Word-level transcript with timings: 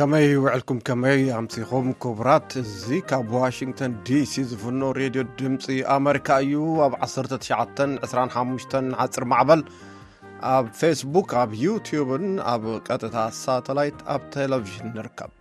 ከመይ 0.00 0.26
ውዕልኩም 0.42 0.78
ከመይ 0.88 1.18
ኣምሲኹም 1.38 1.86
ክቡራት 2.02 2.50
እዚ 2.60 2.84
ካብ 3.08 3.26
ዋሽንግተን 3.40 3.92
ዲሲ 4.08 4.32
ዝፍኖ 4.50 4.82
ሬድዮ 4.98 5.22
ድምፂ 5.38 5.64
ኣሜሪካ 5.96 6.28
እዩ 6.44 6.54
ኣብ 6.84 6.92
1925 7.08 8.78
ዓፅር 9.04 9.24
ማዕበል 9.32 9.62
ኣብ 10.54 10.64
ፌስቡክ 10.80 11.28
ኣብ 11.42 11.50
ዩትብን 11.64 12.24
ኣብ 12.54 12.64
ቀጥታ 12.88 13.16
ሳተላይት 13.42 13.98
ኣብ 14.16 14.22
ቴለቭዥን 14.32 14.88
ንርከብ 14.96 15.32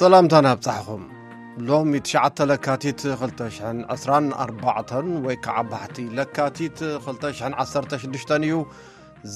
ሰላምታና 0.00 0.46
ብፃሕኹም 0.60 1.04
ሎሚ 1.66 1.98
9 2.08 2.44
ለካቲት 2.48 3.00
224 3.20 4.92
ወይ 5.24 5.36
ከዓ 5.44 5.56
ባሕቲ 5.70 5.96
ለካቲት 6.16 6.78
216 7.06 8.32
እዩ 8.46 8.56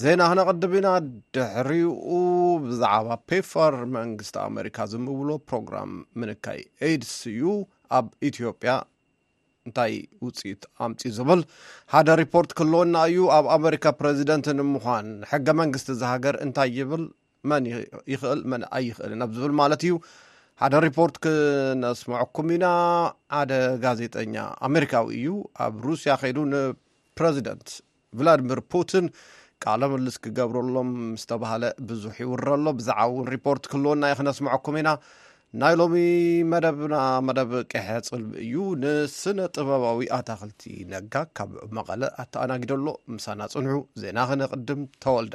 ዜና 0.01 0.21
ክነቅድም 0.31 0.75
ኢና 0.79 0.89
ድሕሪኡ 1.37 2.09
ብዛዕባ 2.65 3.09
ፔፈር 3.29 3.75
መንግስቲ 3.99 4.37
ኣሜሪካ 4.49 4.77
ዝምብሎ 4.93 5.31
ፕሮግራም 5.51 5.93
ምንካይ 6.23 6.61
ኤድስ 6.89 7.15
እዩ 7.33 7.43
ኣብ 7.99 8.07
ኢትዮጵያ 8.31 8.73
እንታይ 9.69 9.95
ውፅኢት 10.27 10.63
ኣምፂ 10.87 11.01
ዝብል 11.19 11.43
ሓደ 11.95 12.09
ሪፖርት 12.23 12.51
ክልወና 12.61 12.95
እዩ 13.13 13.25
ኣብ 13.39 13.49
ኣሜሪካ 13.59 13.85
ፕረዚደንት 14.01 14.49
ምኳን 14.75 15.09
ሕገ 15.33 15.49
መንግስቲ 15.63 15.91
ዝሃገር 16.03 16.37
እንታይ 16.49 16.71
ይብል 16.81 17.05
ይኽእል 18.15 18.43
ን 18.61 18.65
ኣይኽእልን 18.79 19.25
ኣብ 19.27 19.33
ዝብል 19.39 19.55
ማለት 19.63 19.83
እዩ 19.89 19.95
ሓደ 20.61 20.75
ሪፖርት 20.87 21.15
ክነስምዐኩም 21.25 22.49
ኢና 22.57 22.67
ሓደ 23.37 23.53
ጋዜጠኛ 23.85 24.35
ኣሜሪካዊ 24.69 25.07
እዩ 25.19 25.29
ኣብ 25.65 25.77
ሩስያ 25.87 26.15
ከይዱ 26.21 26.39
ንፕረዚደንት 26.53 27.69
ቭላድሚር 28.19 28.61
ፑቲን 28.73 29.07
ቃለመልስ 29.65 30.17
ክገብረሎም 30.25 30.91
ስተባሃለ 31.23 31.65
ብዙሕ 31.89 32.15
ይውረሎ 32.25 32.67
ብዛዕባ 32.79 33.09
እውን 33.13 33.29
ሪፖርት 33.35 33.67
ክልወና 33.73 34.03
ይ 34.13 34.17
ክነስምዐኩም 34.21 34.77
ኢና 34.81 34.93
ናይ 35.63 35.75
ሎሚ 35.81 35.95
መደብና 36.53 36.97
መደብ 37.29 37.51
ቅሐ 37.73 37.89
ፅልቢ 38.11 38.33
እዩ 38.45 38.57
ንስነ 38.83 39.39
ጥበባዊ 39.57 39.99
ኣታክልቲ 40.19 40.63
ነጋ 40.93 41.15
ካብ 41.39 41.51
መቐለ 41.79 42.03
ኣተኣናጊደሎ 42.25 42.87
ምሳና 43.17 43.41
ፅንዑ 43.55 43.81
ዜና 44.05 44.19
ክነቅድም 44.31 44.83
ተወልደ 45.05 45.35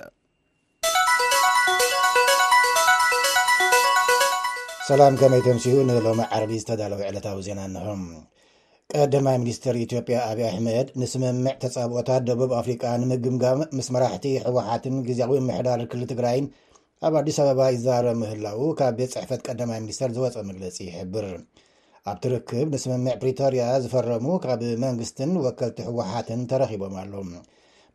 ሰላም 4.87 5.13
ከመይ 5.19 5.41
ቶምስኡ 5.45 5.73
ንሎሚ 5.87 6.19
ዓርቢ 6.35 6.51
ዝተዳለዉ 6.59 6.99
ዕለታዊ 7.07 7.39
ዜና 7.47 7.59
እንሆም 7.67 8.01
ቀዳማይ 8.91 9.37
ሚኒስትር 9.41 9.75
ኢትዮጵያ 9.85 10.17
ኣብ 10.27 10.39
ኣሕመድ 10.49 10.87
ንስምምዕ 11.01 11.55
ተፃብኦታት 11.63 12.21
ደቡብ 12.29 12.51
ኣፍሪቃ 12.59 12.83
ንምግምጋም 13.01 13.61
ምስ 13.77 13.87
መራሕቲ 13.93 14.25
ሕወሓትን 14.45 14.95
ግዜዊ 15.07 15.41
ምሕዳር 15.47 15.81
ክሊ 15.93 16.01
ትግራይን 16.11 16.45
ኣብ 17.07 17.15
ኣዲስ 17.21 17.39
ኣበባ 17.45 17.61
ይዘረ 17.75 18.05
ምህላው 18.21 18.61
ካብ 18.81 18.93
ቤት 18.99 19.11
ፅሕፈት 19.15 19.41
ቀዳማይ 19.47 19.79
ሚኒስተር 19.85 20.11
ዝወፀ 20.17 20.37
መግለፂ 20.51 20.77
ይሕብር 20.89 21.27
ኣብ 22.11 22.17
ትርክብ 22.25 22.67
ንስምምዕ 22.75 23.15
ፕሪቶርያ 23.23 23.63
ዝፈረሙ 23.85 24.25
ካብ 24.45 24.63
መንግስትን 24.87 25.33
ወከልቲ 25.47 25.79
ሕወሓትን 25.89 26.43
ተረኺቦም 26.53 26.95
ኣሎ 27.03 27.13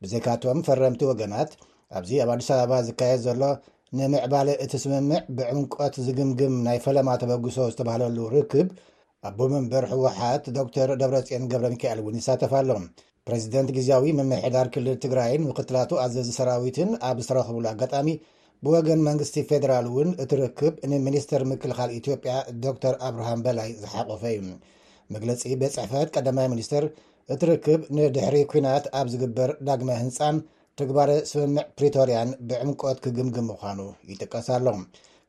ብዘካቶም 0.05 0.61
ፈረምቲ 0.69 1.01
ወገናት 1.13 1.53
ኣብዚ 2.01 2.13
ኣብ 2.27 2.31
ኣዲስ 2.37 2.51
ኣበባ 2.59 2.77
ዝካየድ 2.91 3.23
ዘሎ 3.29 3.43
ንምዕባለ 3.99 4.49
እቲ 4.65 4.73
ስምምዕ 4.83 5.19
ብዕንቆት 5.39 5.95
ዝግምግም 6.05 6.53
ናይ 6.67 6.79
ፈለማ 6.85 7.09
ተበግሶ 7.23 7.57
ዝተባሃለሉ 7.73 8.19
ርክብ 8.35 8.69
ኣብ 9.29 9.39
መንበር 9.55 9.85
ህወሓት 9.91 10.45
ዶተር 10.57 10.91
ደብረፅን 11.01 11.43
ገብረ 11.51 11.67
ሚካኤል 11.75 11.99
እውን 12.03 12.17
ይሳተፋ 12.21 12.53
ሎ 12.69 12.77
ፕሬዚደንት 13.27 13.69
ግዜዊ 13.79 14.05
ምምሕዳር 14.21 14.69
ክልል 14.77 14.97
ትግራይን 15.05 15.43
ምክትላቱ 15.51 15.91
ኣዘዚ 16.05 16.29
ሰራዊትን 16.39 16.91
ኣብ 17.09 17.19
ዝተረኽብሉ 17.25 17.65
ኣጋጣሚ 17.73 18.09
ብወገን 18.67 19.01
መንግስቲ 19.09 19.37
ፌደራል 19.51 19.87
እውን 19.91 20.09
እትርክብ 20.25 20.75
ንሚኒስትር 20.95 21.43
ምክልኻል 21.53 21.93
ኢትዮጵያ 22.01 22.35
ዶር 22.83 22.97
ኣብርሃም 23.11 23.41
በላይ 23.49 23.71
ዝሓቆፈ 23.83 24.23
እዩ 24.39 24.49
መግለፂ 25.17 25.43
ቤፅሕፈት 25.65 26.11
ቀዳማይ 26.17 26.49
ሚኒስትር 26.55 26.85
እትርክብ 27.37 27.81
ንድሕሪ 27.99 28.37
ኩናት 28.55 28.85
ኣብ 29.01 29.07
ዝግበር 29.15 29.51
ዳግመ 29.69 29.89
ህንፃን 30.03 30.37
ትግባሪ 30.81 31.11
ስምምዕ 31.31 31.65
ፕሪቶርያን 31.77 32.29
ብዕምቆት 32.49 32.99
ክግምግም 33.05 33.47
ምኳኑ 33.51 33.81
ይጥቀሳሎም 34.11 34.79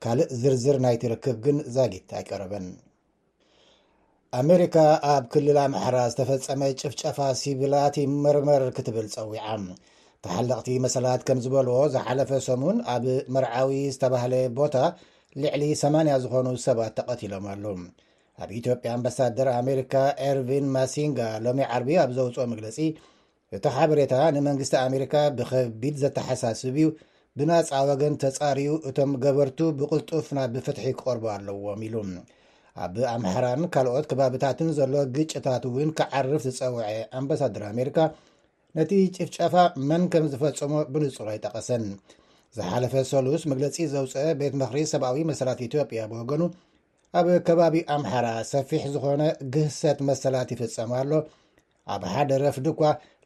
ካልእ 0.03 0.29
ዝርዝር 0.41 0.77
ናይ 0.85 0.95
ትርክብ 1.01 1.37
ግን 1.45 1.57
ዛጊት 1.75 2.09
ኣይቀረበን 2.19 2.65
ኣሜሪካ 4.41 4.75
ኣብ 5.13 5.23
ክልል 5.33 5.57
ኣምሕራ 5.65 5.97
ዝተፈፀመ 6.11 6.61
ጭፍጨፋ 6.81 7.17
ሲቪላቲ 7.41 7.97
መርመር 8.23 8.63
ክትብል 8.77 9.07
ፀዊዓ 9.15 9.47
ተሓለቕቲ 10.25 10.69
መሰላት 10.85 11.21
ከም 11.27 11.39
ዝበልዎ 11.45 11.75
ዝሓለፈ 11.93 12.29
ሰሙን 12.49 12.77
ኣብ 12.93 13.05
መርዓዊ 13.35 13.71
ዝተባሃለ 13.95 14.33
ቦታ 14.59 14.75
ልዕሊ 15.43 15.63
80 15.85 16.11
ዝኮኑ 16.23 16.47
ሰባት 16.67 16.93
ተቐቲሎም 16.99 17.45
ኣሎ 17.53 17.65
ኣብ 18.43 18.49
ኢትዮጵያ 18.59 18.89
ኣምባሳደር 18.97 19.47
ኣሜሪካ 19.61 19.93
ኤርቪን 20.29 20.65
ማሲንጋ 20.75 21.19
ሎሚ 21.47 21.59
ዓርቢ 21.75 21.89
ኣብ 22.03 22.11
ዘውፅኦ 22.19 22.45
መግለፂ 22.53 22.77
እቲ 23.55 23.65
ሓበሬታ 23.75 24.13
ንመንግስቲ 24.35 24.73
ኣሜሪካ 24.87 25.15
ብከቢድ 25.37 25.95
ዘተሓሳስብ 26.03 26.75
እዩ 26.81 26.85
ብናፃ 27.37 27.69
ወገን 27.89 28.13
ተፃርዩ 28.21 28.67
እቶም 28.89 29.11
ገበርቱ 29.23 29.59
ብቕልጡፍ 29.79 30.25
ና 30.37 30.45
ብፍትሒ 30.53 30.85
ክቀርቡ 30.99 31.23
ኣለዎም 31.35 31.81
ኢሉ 31.87 31.95
ኣብ 32.83 32.95
ኣምሓራን 33.13 33.63
ካልኦት 33.73 34.05
ከባብታትን 34.11 34.69
ዘሎ 34.79 34.93
ግጭታት 35.17 35.63
እውን 35.69 35.89
ክዓርፍ 35.99 36.41
ዝፀውዐ 36.47 36.85
ኣምባሳድር 37.19 37.63
ኣሜሪካ 37.71 37.97
ነቲ 38.77 38.91
ጭፍጨፋ 39.17 39.55
መን 39.89 40.03
ከም 40.13 40.25
ዝፈፀሞ 40.33 40.73
ብንፁር 40.93 41.27
ኣይጠቐሰን 41.33 41.83
ዝሓለፈ 42.57 42.93
ሰሉስ 43.11 43.43
መግለፂ 43.51 43.75
ዘውፅአ 43.93 44.25
ቤት 44.39 44.53
ምክሪ 44.61 44.79
ሰብኣዊ 44.93 45.19
መሰላት 45.31 45.59
ኢትዮጵያ 45.67 46.01
ብወገኑ 46.11 46.41
ኣብ 47.19 47.27
ከባቢ 47.47 47.75
ኣምሓራ 47.95 48.27
ሰፊሕ 48.53 48.83
ዝኮነ 48.95 49.23
ግህሰት 49.55 49.99
መሰላት 50.09 50.49
ይፍፀሙ 50.55 50.91
ኣሎ 51.01 51.11
ኣብ 51.93 52.01
ሓደ 52.13 52.31
ረፍድ 52.43 52.67
እኳ 52.73 52.81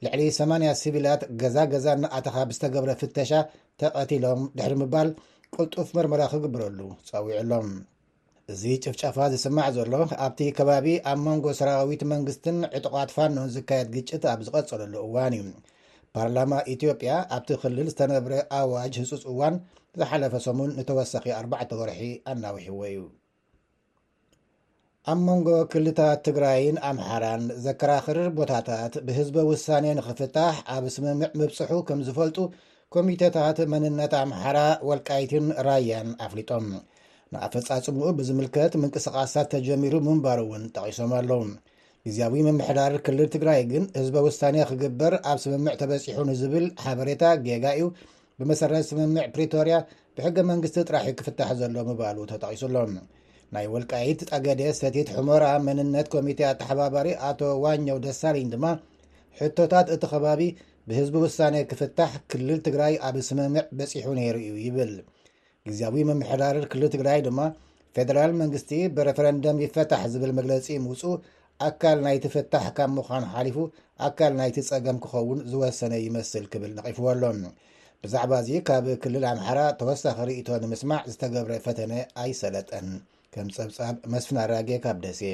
ልዕሊ 0.05 0.21
8 0.37 0.65
ስቪላት 0.81 1.21
ገዛ 1.41 1.55
ገዛ 1.73 1.85
ንኣታኻ 2.01 2.35
ብዝተገብረ 2.49 2.89
ፍተሻ 3.01 3.31
ተቐቲሎም 3.81 4.41
ድሕሪ 4.57 4.73
ምባል 4.81 5.09
ቁልጡፍ 5.55 5.87
መርመራ 5.97 6.21
ክግብረሉ 6.33 6.79
ፀዊዕሎም 7.07 7.69
እዚ 8.51 8.63
ጭፍጫፋ 8.83 9.17
ዝስማዕ 9.33 9.67
ዘሎ 9.77 9.93
ኣብቲ 10.25 10.39
ከባቢ 10.57 10.87
ኣብ 11.11 11.19
መንጎ 11.27 11.45
ስረዊት 11.59 12.03
መንግስትን 12.13 12.57
ዕጡቓት 12.79 13.09
ፋኖን 13.15 13.49
ዝካየድ 13.55 13.89
ግጭት 13.95 14.23
ኣብ 14.33 14.41
ዝቐፀለሉ 14.47 14.93
እዋን 15.07 15.33
እዩ 15.41 15.49
ፓርላማ 16.15 16.53
ኢትዮጵያ 16.75 17.11
ኣብቲ 17.37 17.49
ክልል 17.63 17.87
ዝተነብረ 17.93 18.33
ኣዋጅ 18.59 18.95
ህፁፅ 19.03 19.23
እዋን 19.33 19.55
ዝሓለፈ 20.01 20.33
ሰሙን 20.47 20.71
ንተወሳኺ 20.79 21.25
ኣባዕተ 21.41 21.71
ወርሒ 21.81 22.01
ኣናዊሒዎ 22.31 22.79
እዩ 22.93 22.99
ኣብ 25.11 25.19
መንጎ 25.27 25.49
ክልታት 25.71 26.19
ትግራይን 26.27 26.77
ኣምሓራን 26.87 27.43
ዘከራክር 27.65 28.17
ቦታታት 28.37 28.93
ብህዝበ 29.07 29.35
ውሳኔ 29.49 29.85
ንክፍታሕ 29.97 30.55
ኣብ 30.75 30.85
ስምምዕ 30.95 31.29
ምብፅሑ 31.39 31.69
ከም 31.89 31.99
ዝፈልጡ 32.07 32.37
ኮሚተታት 32.93 33.59
መንነት 33.73 34.13
ኣምሓራ 34.21 34.57
ወልቃይትን 34.89 35.45
ራያን 35.67 36.09
ኣፍሊጦም 36.25 36.65
ንኣፈፃፅሙኡ 37.35 38.07
ብዝምልከት 38.17 38.73
ምንቅስቃስታት 38.81 39.49
ተጀሚሩ 39.53 39.95
ምንባር 40.07 40.41
እውን 40.45 40.65
ጠቂሶም 40.77 41.13
ኣለዉ 41.19 41.41
ግዚኣዊ 42.07 42.35
ምምሕዳር 42.47 42.95
ክልል 43.05 43.29
ትግራይ 43.35 43.61
ግን 43.71 43.85
ህዝበ 43.99 44.17
ውሳኔ 44.29 44.57
ክግበር 44.71 45.15
ኣብ 45.31 45.39
ስምምዕ 45.45 45.75
ተበፂሑ 45.83 46.17
ንዝብል 46.31 46.65
ሓበሬታ 46.85 47.23
ጌጋ 47.47 47.65
እዩ 47.77 47.87
ብመሰረት 48.41 48.85
ስምምዕ 48.91 49.25
ፕሪቶርያ 49.37 49.77
ብሕጊ 50.17 50.37
መንግስቲ 50.51 50.75
ጥራሕ 50.89 51.07
ክፍታሕ 51.21 51.51
ዘሎ 51.61 51.75
ምባሉ 51.91 52.17
ተጠቂሱሎም 52.33 52.93
ናይ 53.55 53.65
ወልቃይት 53.73 54.19
ጠገደ 54.29 54.61
ሰቲት 54.79 55.09
ሕሞራ 55.17 55.43
መንነት 55.67 56.07
ኮሚቴ 56.15 56.39
ኣተሓባባሪ 56.47 57.07
ኣቶ 57.27 57.41
ዋኛው 57.63 57.97
ደሳልን 58.05 58.49
ድማ 58.53 58.65
ሕቶታት 59.39 59.87
እቲ 59.95 60.03
ከባቢ 60.13 60.41
ብህዝቢ 60.89 61.15
ውሳነ 61.25 61.55
ክፍታሕ 61.69 62.11
ክልል 62.31 62.59
ትግራይ 62.65 62.93
ኣብ 63.07 63.15
ስምምዕ 63.27 63.63
በፂሑ 63.77 64.07
ነይሩ 64.19 64.35
እዩ 64.45 64.53
ይብል 64.65 64.91
ግዜያዊ 65.69 65.95
ምምሕዳር 66.09 66.57
ክልል 66.71 66.89
ትግራይ 66.95 67.19
ድማ 67.27 67.39
ፌደራል 67.95 68.31
መንግስቲ 68.41 68.71
ብረፈረንደም 68.95 69.61
ይፈታሕ 69.65 70.03
ዝብል 70.13 70.31
መግለፂ 70.39 70.67
ምውፁ 70.85 71.03
ኣካል 71.69 71.97
ናይቲ 72.05 72.25
ፍታሕ 72.35 72.65
ካብ 72.77 72.91
ምዃኑ 72.97 73.23
ሓሊፉ 73.35 73.57
ኣካል 74.07 74.33
ናይቲ 74.39 74.57
ፀገም 74.71 74.97
ክኸውን 75.03 75.39
ዝወሰነ 75.51 75.93
ይመስል 76.07 76.45
ክብል 76.53 76.73
ነቒፍዎሎ 76.79 77.23
ብዛዕባ 78.03 78.31
እዚ 78.43 78.49
ካብ 78.69 78.87
ክልል 79.05 79.23
ኣምሓራ 79.33 79.59
ተወሳኺ 79.81 80.17
ርእቶ 80.29 80.47
ንምስማዕ 80.65 81.01
ዝተገብረ 81.13 81.53
ፈተነ 81.67 81.93
ኣይሰለጠን 82.23 82.89
ከም 83.37 83.49
ፀብፃብ 83.55 83.95
መስፍናራጌ 84.11 84.69
ካብ 84.83 84.97
ደስ 85.01 85.17
እየ 85.25 85.33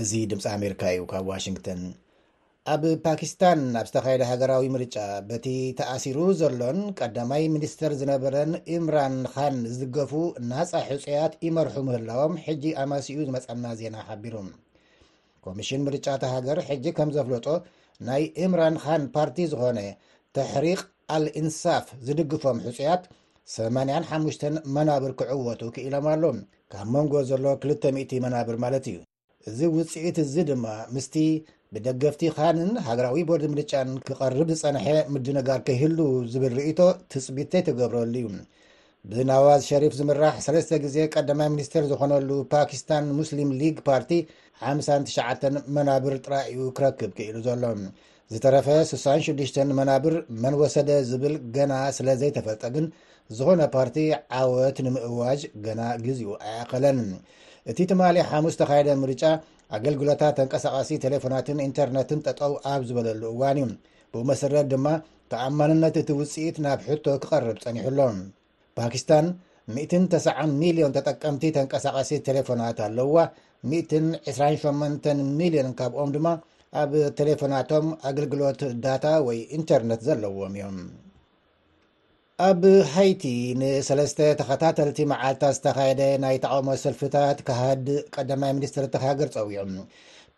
እዚ 0.00 0.12
ድምፂ 0.30 0.44
ኣሜሪካ 0.56 0.82
እዩ 0.94 1.02
ካብ 1.12 1.24
ዋሽንግተን 1.32 1.80
ኣብ 2.72 2.82
ፓኪስታን 3.04 3.60
ኣብ 3.80 3.86
ዝተካየደ 3.88 4.22
ሃገራዊ 4.30 4.64
ምርጫ 4.76 4.96
በቲ 5.28 5.46
ተኣሲሩ 5.80 6.18
ዘሎን 6.40 6.80
ቀዳማይ 7.00 7.44
ሚኒስተር 7.54 7.92
ዝነበረን 8.00 8.50
እምራን 8.76 9.16
ካን 9.34 9.56
ዝድገፉ 9.74 10.14
ናፃ 10.52 10.70
ሕፅያት 10.88 11.34
ይመርሑ 11.46 11.76
ምህላዎም 11.90 12.34
ሕጂ 12.46 12.64
ኣማስኡ 12.84 13.18
ዝመፀምና 13.28 13.66
ዜና 13.82 13.96
ሓቢሩም 14.08 14.48
ኮሚሽን 15.46 15.84
ምርጫ 15.90 16.06
ተ 16.24 16.32
ሃገር 16.34 16.60
ሕጂ 16.70 16.84
ከም 16.98 17.12
ዘፍለጦ 17.18 17.46
ናይ 18.08 18.24
እምራንካን 18.46 19.04
ፓርቲ 19.14 19.38
ዝኮነ 19.52 19.80
ተሕሪቅ 20.38 20.80
አልእንሳፍ 21.16 21.86
ዝድግፎም 22.08 22.60
ሕፅያት 22.68 23.04
85 23.52 24.44
መናብር 24.74 25.12
ክዕወቱ 25.20 25.60
ክኢሎም 25.76 26.04
ኣሎ 26.10 26.24
ካብ 26.72 26.88
መንጎ 26.94 27.14
ዘሎ 27.30 27.44
200 27.62 28.20
መናብር 28.24 28.56
ማለት 28.64 28.84
እዩ 28.90 28.98
እዚ 29.48 29.58
ውፅኢት 29.76 30.18
እዚ 30.24 30.34
ድማ 30.50 30.64
ምስቲ 30.94 31.14
ብደገፍቲ 31.74 32.22
ኻንን 32.36 32.70
ሃገራዊ 32.86 33.16
ቦድ 33.30 33.42
ምርጫን 33.52 33.88
ክቐርብ 34.08 34.48
ዝፀንሐ 34.58 34.86
ምድንጋር 35.14 35.60
ከህሉ 35.68 35.98
ዝብል 36.32 36.54
ርእቶ 36.58 36.78
ትፅቢት 37.14 37.50
ዘይተገብረሉ 37.54 38.14
እዩ 38.20 38.28
ብናዋዝ 39.12 39.62
ሸሪፍ 39.70 39.92
ዝምራሕ 39.98 40.34
3 40.46 40.72
ግዜ 40.84 40.96
ቀዳማ 41.14 41.40
ሚኒስተር 41.54 41.84
ዝኮነሉ 41.90 42.30
ፓኪስታን 42.54 43.04
ሙስሊም 43.18 43.50
ሊግ 43.62 43.76
ፓርቲ 43.90 44.10
59 44.70 45.46
መናብር 45.78 46.14
ጥራእዩ 46.26 46.56
ክረክብ 46.78 47.12
ክኢሉ 47.18 47.36
ዘሎ 47.48 47.64
ዝተረፈ 48.34 48.68
66 48.96 49.62
መናብር 49.80 50.14
መን 50.44 50.54
ወሰደ 50.62 50.90
ዝብል 51.12 51.34
ገና 51.58 51.72
ስለ 51.98 52.08
ዘይተፈልጠግን 52.22 52.86
ዝኾነ 53.38 53.62
ፓርቲ 53.74 53.96
ዓወት 54.38 54.78
ንምእዋጅ 54.84 55.40
ገና 55.64 55.80
ግዜኡ 56.06 56.30
ኣኣኸለን 56.52 56.96
እቲ 57.70 57.78
ትማሊ 57.90 58.16
ሓሙስ 58.30 58.54
ተካየደ 58.60 58.88
ምርጫ 59.02 59.22
ኣገልግሎታት 59.76 60.34
ተንቀሳቐሲ 60.38 60.88
ቴሌፎናትን 61.04 61.58
ኢንተርነትን 61.66 62.22
ጠጠው 62.26 62.52
ኣብ 62.70 62.80
ዝበለሉ 62.88 63.22
እዋን 63.34 63.58
እዩ 63.60 63.66
ብመሰረት 64.14 64.66
ድማ 64.72 64.86
ተኣማንነት 65.32 65.94
እቲ 66.02 66.08
ውፅኢት 66.20 66.56
ናብ 66.64 66.80
ሕቶ 66.88 67.06
ክቐርብ 67.24 67.58
ፀኒሕሎም 67.64 68.16
ፓኪስታን 68.80 69.26
19ሚሊዮን 69.76 70.94
ተጠቀምቲ 70.96 71.44
ተንቀሳቐሲ 71.56 72.10
ቴሌፎናት 72.28 72.80
ኣለዉዋ 72.86 73.18
128ሚሊዮን 73.74 75.68
ካብኦም 75.80 76.10
ድማ 76.16 76.26
ኣብ 76.80 76.90
ቴሌፎናቶም 77.20 77.86
ኣገልግሎት 78.10 78.60
ዳታ 78.86 79.04
ወይ 79.28 79.38
ኢንተርነት 79.58 80.02
ዘለዎም 80.08 80.56
እዮም 80.58 80.80
ኣብ 82.46 82.62
ሃይቲ 82.92 83.22
ን3ለስተ 83.60 84.18
ተኸታተልቲ 84.40 84.98
መዓልትታት 85.10 85.54
ዝተካየደ 85.56 86.02
ናይ 86.22 86.36
ተቃሞ 86.44 86.66
ሰልፍታት 86.82 87.38
ካሃድ 87.48 87.86
ቀዳማይ 88.14 88.52
ሚኒስትር 88.58 88.84
ተሃገር 88.94 89.28
ፀዊዑ 89.34 89.64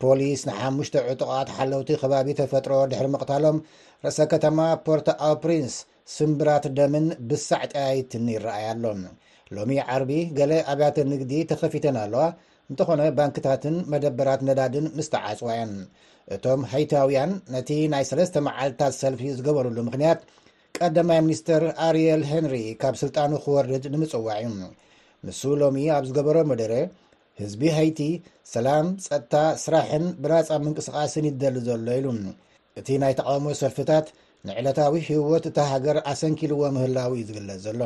ፖሊስ 0.02 0.40
ንሓሙሽተ 0.48 0.94
ዕጡቓት 1.12 1.50
ሓለውቲ 1.56 1.90
ከባቢ 2.02 2.28
ተፈጥሮ 2.40 2.72
ድሕሪ 2.92 3.08
ምቕታሎም 3.14 3.58
ረእሰ 4.06 4.18
ከተማ 4.32 4.58
ፖርታ 4.86 5.08
ኣ 5.26 5.30
ፕሪንስ 5.44 5.76
ስምብራት 6.16 6.66
ደምን 6.80 7.06
ብሳዕ 7.32 7.62
ጥያይትኒ 7.74 8.26
ይረኣያ 8.36 8.66
ኣሎም 8.74 9.00
ሎሚ 9.58 9.76
ዓርቢ 9.94 10.12
ገሌ 10.40 10.52
ኣብያተ 10.74 10.96
ንግዲ 11.12 11.32
ተኸፊተን 11.52 11.98
ኣለዋ 12.04 12.24
እንተኾነ 12.72 13.02
ባንክታትን 13.20 13.76
መደበራት 13.94 14.42
ነዳድን 14.50 14.88
ምስ 14.98 15.10
ተዓፅዋእየን 15.16 15.74
እቶም 16.36 16.62
ሃይታውያን 16.74 17.30
ነቲ 17.56 17.70
ናይ 17.94 18.06
ሰለስተ 18.12 18.36
መዓልትታት 18.50 18.94
ሰልፊ 19.02 19.22
ዝገበሩሉ 19.38 19.78
ምክንያት 19.90 20.20
ቀዳማይ 20.84 21.18
ምኒስትር 21.24 21.62
ኣርየል 21.86 22.22
ሄንሪ 22.30 22.54
ካብ 22.82 22.94
ስልጣኑ 23.00 23.30
ክወርድ 23.42 23.84
ንምፅዋዕ 23.94 24.36
እዩ 24.46 24.56
ንሱ 25.26 25.40
ሎሚ 25.60 25.76
ኣብ 25.96 26.04
ዝገበሮ 26.08 26.36
መደረ 26.52 26.72
ህዝቢ 27.40 27.60
ሃይቲ 27.76 27.98
ሰላም 28.54 28.86
ፀጥታ 29.04 29.34
ስራሕን 29.64 30.04
ብራፃ 30.24 30.48
ምንቅስቃስን 30.64 31.28
ይደሊ 31.28 31.56
ዘሎ 31.68 31.86
ኢሉ 32.00 32.08
እቲ 32.82 32.88
ናይ 33.02 33.14
ተቃውሞ 33.20 33.46
ሰፊታት 33.62 34.06
ንዕለታዊ 34.48 34.94
ህወት 35.10 35.44
እታ 35.52 35.58
ሃገር 35.72 35.98
ኣሰንኪልዎ 36.12 36.62
ምህላዊ 36.78 37.12
እዩ 37.20 37.28
ዝግለፅ 37.30 37.60
ዘሎ 37.68 37.80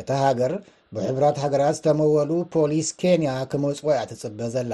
እቲ 0.00 0.08
ሃገር 0.24 0.52
ብሕብራት 0.96 1.36
ሃገራት 1.46 1.76
ዝተመወሉ 1.80 2.30
ፖሊስ 2.54 2.90
ኬንያ 3.02 3.30
ከመፅወ 3.52 3.88
ያ 3.98 4.02
ትፅበ 4.12 4.40
ዘላ 4.56 4.72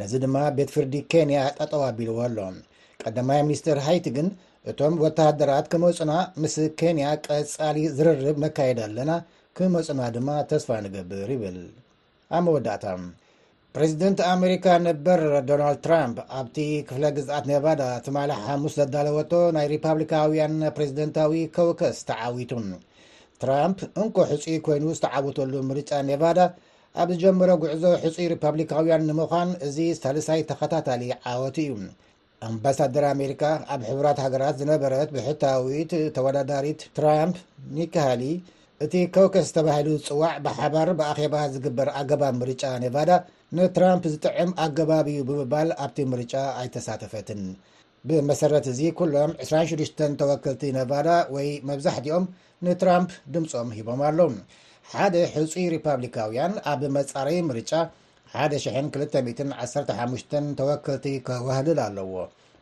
ነዚ 0.00 0.12
ድማ 0.24 0.36
ቤት 0.58 0.70
ፍርዲ 0.76 0.94
ኬንያ 1.14 1.38
ጠጠዋኣቢልዎ 1.60 2.18
ኣሎ 2.26 2.38
ቀዳማይ 3.04 3.40
ምኒስትር 3.48 3.76
ሃይቲ 3.88 4.06
ግን 4.18 4.26
እቶም 4.70 4.94
ወተሃደራት 5.02 5.66
ክመፁና 5.72 6.12
ምስ 6.42 6.54
ኬንያ 6.80 7.06
ቀፃሊ 7.26 7.76
ዝርርብ 7.96 8.36
ነካየድ 8.42 8.78
ኣለና 8.86 9.12
ክመፁና 9.58 10.00
ድማ 10.14 10.28
ተስፋ 10.50 10.68
ንገብር 10.84 11.28
ይብል 11.34 11.56
ኣብ 12.36 12.42
መወዳእታ 12.46 12.84
ፕሬዚደንት 13.74 14.18
ኣሜሪካ 14.32 14.66
ነበር 14.88 15.20
ዶናልድ 15.48 15.80
ትራምፕ 15.86 16.18
ኣብቲ 16.38 16.56
ክፍለ 16.88 17.04
ግዝኣት 17.16 17.44
ኔቫዳ 17.50 17.82
ትማ 18.04 18.16
ሓሙስ 18.46 18.74
ዘዳለወቶ 18.80 19.32
ናይ 19.56 19.66
ሪፓብሊካውያን 19.72 20.56
ፕሬዚደንታዊ 20.76 21.32
ከወከስ 21.56 21.98
ተዓዊቱ 22.10 22.52
ትራምፕ 23.42 23.78
እንኮ 24.02 24.16
ሕፁይ 24.32 24.56
ኮይኑ 24.68 24.84
ዝተዓወተሉ 24.98 25.52
ምርጫ 25.70 25.90
ኔቫዳ 26.10 26.40
ኣብ 27.00 27.08
ዝጀመሮ 27.16 27.50
ጉዕዞ 27.64 27.84
ሕፁይ 28.04 28.28
ሪፓብሊካውያን 28.34 29.08
ንምኳን 29.10 29.50
እዚ 29.68 29.76
ሳልሳይ 30.02 30.40
ተኸታታሊ 30.50 31.02
ዓወት 31.32 31.58
እዩ 31.64 31.72
ኣምባሳደር 32.48 33.04
ኣሜሪካ 33.14 33.42
ኣብ 33.72 33.80
ሕቡራት 33.88 34.18
ሃገራት 34.24 34.54
ዝነበረት 34.60 35.08
ብሕታዊት 35.16 35.90
ተወዳዳሪት 36.16 36.80
ትራምፕ 36.98 37.36
ኒክሃሊ 37.78 38.22
እቲ 38.84 38.94
ከውከስ 39.14 39.46
ዝተባሂሉ 39.48 39.88
ፅዋዕ 40.06 40.34
ብሓባር 40.46 40.88
ብኣኼባ 40.98 41.34
ዝግበር 41.54 41.88
ኣገባብ 42.00 42.34
ምርጫ 42.42 42.62
ኔቫዳ 42.84 43.10
ንትራምፕ 43.58 44.04
ዝጥዕም 44.12 44.50
ኣገባብ 44.66 45.06
ዩ 45.14 45.18
ብምባል 45.30 45.70
ኣብቲ 45.84 45.98
ምርጫ 46.12 46.34
ኣይተሳተፈትን 46.62 47.42
ብመሰረት 48.08 48.66
እዚ 48.72 48.80
ኩሎም 48.98 49.32
26 49.44 50.00
ተወክልቲ 50.20 50.62
ኔቫዳ 50.78 51.08
ወይ 51.36 51.48
መብዛሕትኦም 51.70 52.24
ንትራምፕ 52.68 53.10
ድምፆም 53.34 53.68
ሂቦም 53.78 54.00
ኣሎዉ 54.10 54.32
ሓደ 54.92 55.14
ሕፁይ 55.34 55.66
ሪፓብሊካውያን 55.76 56.54
ኣብ 56.72 56.80
መፃረዪ 56.96 57.36
ምርጫ 57.50 57.72
10215 58.38 60.34
ተወክልቲ 60.58 61.04
ከዋህልል 61.26 61.78
ኣለዎ 61.84 62.12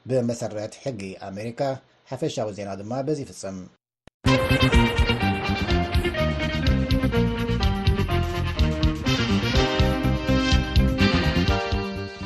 ብመሰረት 0.08 0.74
ሕጊ 0.84 1.00
ኣሜሪካ 1.28 1.60
ሓፈሻዊ 2.10 2.48
ዜና 2.58 2.70
ድማ 2.80 2.92
በዚ 3.06 3.18
ፍጸም 3.30 3.58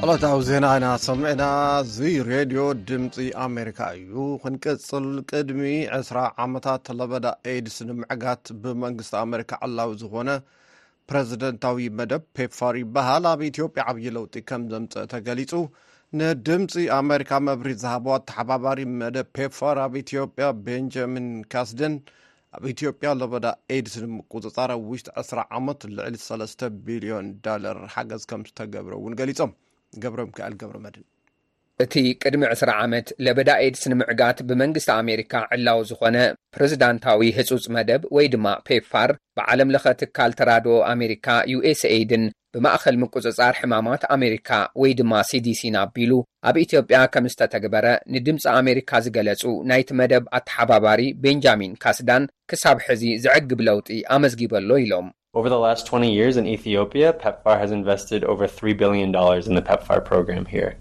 ቀሎታዊ 0.02 0.38
ዜና 0.50 0.64
ኢናሰሚዐና 0.78 1.44
እዚ 1.82 1.96
ሬድዮ 2.30 2.62
ድምፂ 2.90 3.16
ኣሜሪካ 3.48 3.80
እዩ 3.98 4.14
ክንቀፅል 4.44 5.06
ቅድሚ 5.32 5.62
20 6.00 6.24
ዓመታት 6.46 6.86
ለበዳ 7.00 7.26
አድስ 7.56 7.78
ንምዕጋት 7.90 8.44
ብመንግስቲ 8.62 9.14
ኣሜሪካ 9.26 9.50
ዕላዊ 9.66 9.92
ዝኾነ 10.02 10.30
ፕረዝደንታዊ 11.12 11.78
መደብ 11.96 12.22
ፔፕፋር 12.36 12.74
ይበሃል 12.80 13.24
ኣብ 13.30 13.40
ኢትዮጵያ 13.48 13.82
ዓብዪ 13.90 14.04
ለውጢ 14.16 14.34
ከም 14.50 14.62
ዘምፀአተገሊጹ 14.70 15.52
ንድምፂ 16.20 16.74
ኣሜሪካ 17.00 17.32
መብሪ 17.48 17.68
ዝሃቦ 17.82 18.06
ኣተሓባባሪ 18.16 18.78
መደብ 19.00 19.26
ፔፕፋር 19.36 19.78
ኣብ 19.84 19.92
ኢትዮጵያ 20.02 20.46
ቤንጃሚን 20.68 21.28
ካስደን 21.54 21.96
ኣብ 22.58 22.64
ኢትዮጵያ 22.74 23.10
ሎበዳ 23.20 23.46
ኤድት 23.76 23.96
ንቁፅፃር 24.16 24.72
ውሽ20ዓመትልዕል3 24.88 26.68
ቢልዮን 26.86 27.28
ር 27.76 27.78
ሓገዝ 27.96 28.24
ከም 28.32 28.44
ዝተገብረ 28.50 28.92
እውን 29.00 29.18
ገሊፆም 29.22 29.54
ገብሮም 30.04 30.32
ከኣል 30.38 30.56
ገብሪ 30.62 30.78
መድን 30.86 31.04
እቲ 31.84 31.94
ቅድሚ 32.22 32.42
20 32.54 32.72
ዓመት 32.84 33.06
ለበዳ 33.24 33.50
ኤድስ 33.64 33.82
ንምዕጋት 33.92 34.38
ብመንግስቲ 34.48 34.90
ኣሜሪካ 35.02 35.32
ዕላው 35.54 35.78
ዝኾነ 35.90 36.16
ፕሬዚዳንታዊ 36.54 37.22
ህጹፅ 37.38 37.64
መደብ 37.76 38.02
ወይ 38.16 38.26
ድማ 38.34 38.46
ፔፕፋር 38.68 39.10
ብዓለም 39.38 39.72
ለኸ 39.74 39.84
ትካል 40.00 40.32
ተራድኦ 40.38 40.76
ኣሜሪካ 40.94 41.26
uስaድን 41.54 42.24
ብማእኸል 42.54 42.96
ምቁፅጻር 43.02 43.54
ሕማማት 43.60 44.02
ኣሜሪካ 44.16 44.50
ወይ 44.80 44.92
ድማ 45.00 45.12
ሲዲሲን 45.30 45.76
ኣቢሉ 45.84 46.12
ኣብ 46.48 46.56
ኢትዮጵያ 46.64 46.98
ከም 47.12 47.26
ዝተተግበረ 47.32 47.86
ንድምፂ 48.16 48.44
ኣሜሪካ 48.60 48.90
ዝገለጹ 49.06 49.42
ናይቲ 49.70 49.90
መደብ 50.00 50.26
ኣተሓባባሪ 50.38 51.00
ቤንጃሚን 51.24 51.74
ካስዳን 51.84 52.26
ክሳብ 52.52 52.78
ሕዚ 52.88 53.04
ዝዕግብ 53.26 53.62
ለውጢ 53.70 53.90
ኣመዝጊበሎ 54.18 54.70
ኢሎም 54.84 55.08
ር 55.44 55.52
ላስ 55.64 55.82
20 55.96 56.14
ርስ 56.28 56.38
ን 56.44 56.46
ኢጵያ 56.56 57.06
ፐፕፋ 57.24 57.46
ንቨስ 57.80 58.04
ር 58.38 58.48
3ቢልን 58.56 59.18
ን 59.56 59.66
ፐፕፋ 59.70 59.88
ሮግራ 60.16 60.72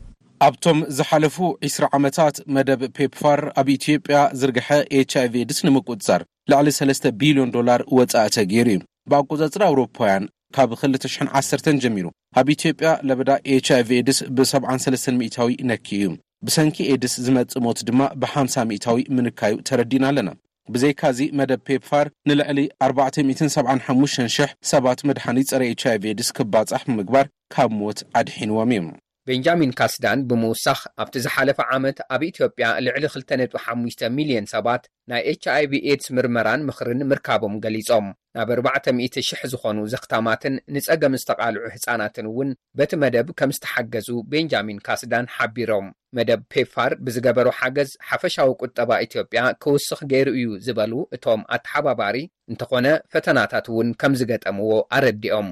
ኣብቶም 0.46 0.78
ዝሓለፉ 0.98 1.36
20 1.68 1.86
ዓመታት 1.98 2.36
መደብ 2.56 2.82
ፔፕፋር 2.98 3.40
ኣብ 3.62 3.68
ኢትዮጵያ 3.76 4.20
ዝርግሐ 4.40 4.68
ች 5.12 5.14
iv 5.24 5.34
ኤድስ 5.42 5.60
ንምቁጽጻር 5.66 6.22
ላዕሊ 6.52 6.70
3 6.78 7.04
ቢልዮን 7.22 7.50
ር 7.80 7.82
ወጻኢ 7.98 8.26
ተ 8.36 8.46
ገይሩ 8.52 8.68
እዩ 8.76 8.80
ብኣቆጻጽሪ 9.12 9.62
ኣውሮፓውያን 9.72 10.24
ካብ 10.56 10.72
2010 10.78 11.78
ጀሚሩ 11.84 12.06
ኣብ 12.42 12.48
ኢትዮጵያ 12.56 12.90
ለበዳ 13.10 13.30
ች 13.66 13.70
iv 13.82 13.92
ኤድስ 14.00 14.20
ብ730ታዊ 14.40 15.50
ነኪ 15.72 15.88
እዩ 16.00 16.08
ብሰንኪ 16.48 16.78
ኤድስ 16.94 17.16
ዝመጽእ 17.26 17.62
ሞት 17.68 17.82
ድማ 17.90 18.02
ብ50 18.24 18.66
0ታዊ 18.74 18.98
ምንካዩ 19.18 19.54
ተረዲና 19.70 20.04
ኣለና 20.12 20.32
ብዘይካዚ 20.74 21.20
መደብ 21.40 21.62
ፔፕፋር 21.68 22.08
ንልዕሊ 22.30 22.60
475,0000 22.88 24.58
ሰባት 24.72 25.00
መድሓኒት 25.12 25.50
ጸረ 25.54 25.62
ችiv 25.84 26.04
ኤዲስ 26.16 26.32
ኪባጻሕ 26.40 26.84
ብምግባር 26.90 27.28
ካብ 27.56 27.72
ሞት 27.84 28.02
ኣድሒንዎም 28.22 28.72
እዩ 28.80 28.90
ቤንጃሚን 29.32 29.74
ካስዳን 29.80 30.20
ብምውሳኽ 30.30 30.80
ኣብቲ 31.02 31.16
ዝሓለፈ 31.26 31.60
ዓመት 31.76 31.98
ኣብ 32.14 32.22
ኢትዮጵያ 32.30 32.66
ልዕሊ 32.86 33.04
25 33.12 34.02
ሚልዮን 34.16 34.46
ሰባት 34.54 34.84
ናይ 35.12 35.24
ች 35.44 35.44
ኣይv 35.54 35.72
ኤድስ 35.90 36.08
ምርመራን 36.18 36.62
ምኽርን 36.70 37.02
ምርካቦም 37.12 37.54
ገሊፆም 37.64 38.08
ናብ 38.38 38.50
4,000 38.56 39.48
ዝኾኑ 39.54 39.78
ዘኽታማትን 39.94 40.56
ንጸገም 40.76 41.16
ዝተቓልዑ 41.22 41.62
ህፃናትን 41.76 42.28
እውን 42.32 42.52
በቲ 42.80 42.92
መደብ 43.06 43.30
ከም 43.42 43.54
ዝተሓገዙ 43.58 44.10
ቤንጃሚን 44.34 44.82
ካስዳን 44.88 45.32
ሓቢሮም 45.38 45.88
መደብ 46.20 46.42
ፔፋር 46.56 46.92
ብዝገበሩ 47.08 47.48
ሓገዝ 47.62 47.92
ሓፈሻዊ 48.12 48.52
ቁጠባ 48.64 48.90
ኢትዮጵያ 49.08 49.42
ክውስኽ 49.66 50.02
ገይሩ 50.14 50.28
እዩ 50.40 50.52
ዝበሉ 50.68 50.94
እቶም 51.18 51.44
ኣተሓባባሪ 51.58 52.18
እንተኾነ 52.54 52.88
ፈተናታት 53.16 53.68
እውን 53.74 53.90
ከም 54.04 54.16
ዝገጠምዎ 54.22 54.72
ኣረዲኦም 54.98 55.50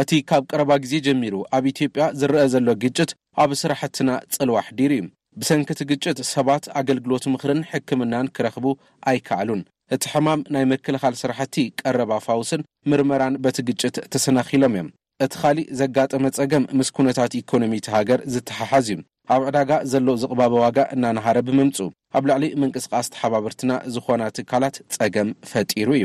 እቲ 0.00 0.16
ካብ 0.30 0.42
ቀረባ 0.50 0.72
ግዜ 0.82 0.92
ጀሚሩ 1.06 1.34
ኣብ 1.56 1.64
ኢትዮጵያ 1.70 2.02
ዝርአ 2.20 2.42
ዘሎ 2.52 2.68
ግጭት 2.82 3.10
ኣብ 3.42 3.50
ስራሕትና 3.60 4.10
ጽልዋሕ 4.34 4.66
ዲሩ 4.78 4.92
እዩ 4.98 5.02
ብሰንኪ 5.40 5.68
እቲ 5.74 5.82
ግጭት 5.90 6.18
ሰባት 6.32 6.64
ኣገልግሎት 6.80 7.24
ምኽርን 7.32 7.60
ሕክምናን 7.70 8.30
ክረኽቡ 8.36 8.64
ኣይከኣሉን 9.12 9.62
እቲ 9.96 10.02
ሕማም 10.12 10.40
ናይ 10.56 10.64
ምክልኻል 10.72 11.14
ስራሕቲ 11.22 11.56
ቀረባ 11.82 12.12
ፋውስን 12.26 12.64
ምርመራን 12.92 13.38
በቲ 13.46 13.58
ግጭት 13.70 13.98
ተሰናኺሎም 14.14 14.74
እዮም 14.76 14.90
እቲ 15.26 15.32
ኻሊእ 15.42 15.70
ዘጋጠመ 15.80 16.24
ጸገም 16.38 16.66
ምስ 16.80 16.90
ኵነታት 16.98 17.34
ኢኮኖሚቲ 17.42 17.86
ሃገር 17.96 18.22
ዝተሓሓዝ 18.34 18.88
እዩ 18.96 19.00
ኣብ 19.36 19.42
ዕዳጋ 19.50 19.70
ዘሎ 19.94 20.06
ዝቕባበ 20.24 20.54
ዋጋ 20.64 20.78
እናናሃረ 20.96 21.38
ብምምፁ 21.48 21.76
ኣብ 22.18 22.24
ላዕሊ 22.28 22.44
ምንቅስቓስተሓባብርትና 22.60 23.70
ዝኾና 23.94 24.22
ትካላት 24.36 24.76
ጸገም 24.96 25.30
ፈጢሩ 25.50 25.88
እዩ 25.98 26.04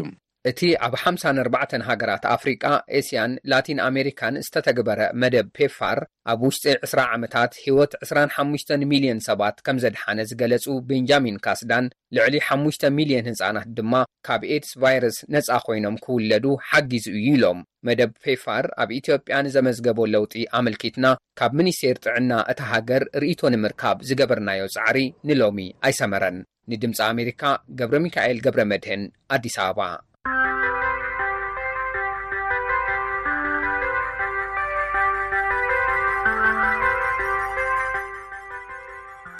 እቲ 0.49 0.61
ኣብ 0.85 0.93
54 1.01 1.81
ሃገራት 1.89 2.23
ኣፍሪቃ 2.35 2.63
ኤስያን 2.97 3.33
ላቲን 3.51 3.79
ኣሜሪካን 3.87 4.37
ዝተተግበረ 4.45 4.99
መደብ 5.21 5.45
ፔፋር 5.57 5.97
ኣብ 6.31 6.39
ውሽጢ 6.47 6.65
2ስ 6.91 7.11
ዓመታት 7.17 7.51
ህይወት 7.63 7.91
25 8.07 8.73
ሚልዮን 8.91 9.19
ሰባት 9.27 9.55
ከም 9.65 9.77
ዘድሓነ 9.83 10.17
ዝገለጹ 10.29 10.65
ቤንጃሚን 10.89 11.37
ካስዳን 11.45 11.85
ልዕሊ 12.17 12.35
5 12.55 12.85
ሚልዮን 12.97 13.27
ህፃናት 13.31 13.69
ድማ 13.79 13.93
ካብ 14.29 14.41
ኤድስ 14.55 14.71
ቫይረስ 14.83 15.17
ነፃ 15.35 15.49
ኮይኖም 15.67 15.95
ክውለዱ 16.05 16.45
ሓጊዙ 16.71 17.05
እዩ 17.17 17.27
ኢሎም 17.39 17.59
መደብ 17.89 18.11
ፔፋር 18.25 18.65
ኣብ 18.83 18.89
ኢትዮጵያ 18.99 19.35
ን 19.45 19.49
ዘመዝገቦ 19.57 19.99
ለውጢ 20.15 20.35
ኣመልኪትና 20.59 21.05
ካብ 21.41 21.53
ሚኒስቴር 21.61 21.97
ጥዕና 22.07 22.31
እታ 22.53 22.61
ሃገር 22.73 23.03
ርእቶ 23.23 23.41
ንምርካብ 23.55 23.97
ዝገበርናዮ 24.09 24.63
ፃዕሪ 24.77 24.99
ንሎሚ 25.29 25.59
ኣይሰመረን 25.87 26.39
ንድምፂ 26.73 26.99
ኣሜሪካ 27.11 27.41
ገብረ 27.81 27.97
ሚካኤል 28.07 28.39
ገብረ 28.47 28.61
መድህን 28.73 29.03
ኣዲስ 29.37 29.57
ኣበባ 29.67 29.81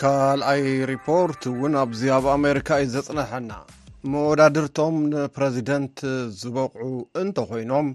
ካልኣይ 0.06 0.64
ሪፖርት 0.90 1.42
እውን 1.50 1.74
ኣብዚ 1.82 2.02
ኣብ 2.16 2.26
ኣሜሪካ 2.34 2.70
እዩ 2.84 2.88
ዘፅነሐና 2.96 3.52
መወዳድርቶም 4.14 4.96
ንፕረዚደንት 5.12 5.96
ዝበቕዑ 6.40 6.90
እንተኮይኖም 7.22 7.88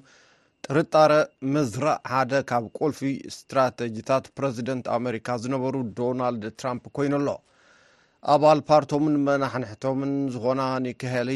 ጥርጣረ 0.67 1.12
መዝራእ 1.55 1.99
ሓደ 2.12 2.33
ካብ 2.50 2.65
ቆልፊ 2.79 3.00
እስትራቴጂታት 3.31 4.25
ፕረዚደንት 4.38 4.87
ኣሜሪካ 4.97 5.29
ዝነበሩ 5.43 5.75
ዶናልድ 5.99 6.47
ትራምፕ 6.61 6.87
ኮይኑ 6.99 7.12
ኣሎ 7.21 7.29
ኣባል 8.37 8.62
ፓርቶምን 8.71 9.19
መናሕንሕቶምን 9.27 10.15
ዝኾና 10.37 10.61
ኒካሄሊ 10.87 11.31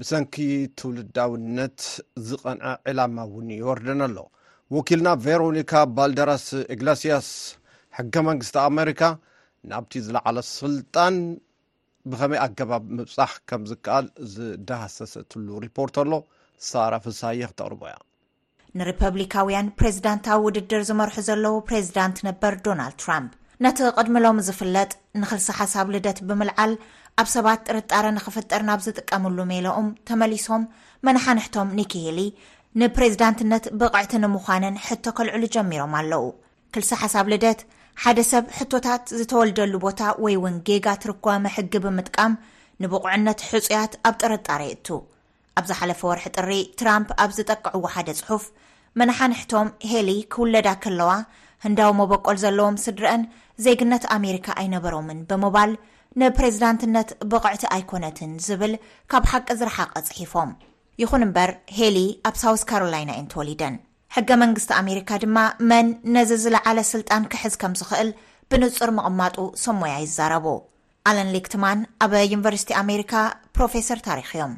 ብሰንኪ 0.00 0.34
ትውልዳውነት 0.80 1.78
ዝቐንዐ 2.30 2.66
ዕላማ 2.92 3.16
እውን 3.30 3.48
ይወርደን 3.60 4.02
ኣሎ 4.08 4.18
ወኪልና 4.78 5.08
ቨሮኒካ 5.28 5.74
ባልደራስ 5.98 6.48
እግላስያስ 6.76 7.30
ሕጊ 8.00 8.14
መንግስቲ 8.32 8.58
ኣሜሪካ 8.68 9.02
ናብቲ 9.72 9.92
ዝለዓለ 10.06 10.38
ስልጣን 10.58 11.14
ብኸመይ 12.10 12.40
ኣገባብ 12.46 12.84
ምብፃሕ 12.98 13.32
ከም 13.48 13.62
ዝከኣል 13.70 14.06
ዝዳሃሰስ 14.34 15.12
እትሉ 15.22 15.46
ሪፖርት 15.64 15.96
ኣሎ 16.02 16.12
ሳራ 16.68 16.94
ፍሳይክተቕርቦ 17.04 17.82
እያ 17.90 17.96
ንሪፐብሊካውያን 18.78 19.68
ፕሬዚዳንታዊ 19.80 20.38
ውድድር 20.46 20.82
ዝመርሑ 20.88 21.16
ዘለዉ 21.28 21.54
ፕሬዚዳንት 21.68 22.16
ነበር 22.28 22.52
ዶናልድ 22.66 22.96
ትራምፕ 23.02 23.32
ነቲ 23.64 23.78
ቅድሚሎም 23.98 24.38
ዝፍለጥ 24.46 24.90
ንክልሲ 25.20 25.46
ሓሳብ 25.60 25.86
ልደት 25.94 26.18
ብምልዓል 26.28 26.72
ኣብ 27.20 27.28
ሰባት 27.34 27.60
ጥርጣረ 27.68 28.04
ንኽፍጠር 28.16 28.62
ናብ 28.68 28.80
ዝጥቀምሉ 28.86 29.38
ሜሎኦም 29.52 29.88
ተመሊሶም 30.08 30.64
መናሓንሕቶም 31.06 31.72
ኒኬሄሊ 31.78 32.20
ንፕሬዚዳንትነት 32.80 33.64
ብቕዕቲ 33.80 34.12
ንምዃነን 34.24 34.76
ሕቶ 34.86 35.04
ከልዕሉ 35.18 35.42
ጀሚሮም 35.56 35.94
ኣለዉ 36.00 36.24
ክልሲ 36.74 36.90
ሓሳብ 37.02 37.26
ልደት 37.32 37.60
ሓደ 38.02 38.20
ሰብ 38.30 38.44
ሕቶታት 38.56 39.04
ዝተወልደሉ 39.18 39.72
ቦታ 39.84 40.00
ወይ 40.24 40.34
እውን 40.38 40.56
ጌጋ 40.68 40.86
ትርጓመ 41.02 41.44
ሕጊ 41.54 41.72
ብምጥቃም 41.84 42.32
ንብቑዕነት 42.82 43.40
ሕፁያት 43.50 43.92
ኣብ 44.08 44.14
ጥረጣሪ 44.20 44.62
እቱ 44.74 44.86
ኣብ 45.58 45.64
ዝሓለፈ 45.70 46.00
ወርሒ 46.10 46.26
ጥሪ 46.38 46.50
ትራምፕ 46.80 47.08
ኣብ 47.22 47.30
ዝጠቅዕዎ 47.38 47.80
ሓደ 47.94 48.08
ፅሑፍ 48.20 48.44
መንሓንሕቶም 49.02 49.70
ሄሊ 49.92 50.10
ክውለዳ 50.34 50.68
ከለዋ 50.84 51.10
ህንዳዊ 51.64 51.90
መበቆል 52.02 52.38
ዘለዎም 52.44 52.78
ስድርአን 52.84 53.24
ዜግነት 53.66 54.06
ኣሜሪካ 54.18 54.46
ኣይነበሮምን 54.62 55.20
ብምባል 55.32 55.72
ንፕሬዚዳንትነት 56.22 57.10
ብቕዕቲ 57.34 57.64
ኣይኮነትን 57.78 58.30
ዝብል 58.46 58.74
ካብ 59.12 59.26
ሓቂ 59.32 59.48
ዝረሓቐ 59.62 59.94
ፅሒፎም 60.10 60.52
ይኹን 61.04 61.26
እምበር 61.28 61.52
ሄሊ 61.80 61.98
ኣብ 62.30 62.36
ሳውስ 62.44 62.64
ካሮላይና 62.70 63.10
እኤን 63.16 63.30
ተወሊደን 63.34 63.76
ሕገ 64.16 64.30
መንግስቲ 64.42 64.70
ኣሜሪካ 64.82 65.10
ድማ 65.22 65.38
መን 65.70 65.86
ነዚ 66.14 66.30
ዝለዓለ 66.44 66.78
ስልጣን 66.92 67.24
ክሕዝ 67.32 67.54
ከም 67.62 67.72
ዝኽእል 67.80 68.10
ብንጹር 68.52 68.90
ምቕማጡ 68.98 69.36
ሶሞያ 69.64 69.94
ይዛረቡ 70.04 70.46
ኣለን 71.08 71.28
ሊክትማን 71.34 71.80
ኣብ 72.04 72.12
ዩኒቨርሲቲ 72.34 72.70
ኣሜሪካ 72.84 73.12
ፕሮፌሰር 73.56 73.98
ታሪክ 74.08 74.28
እዮም 74.36 74.54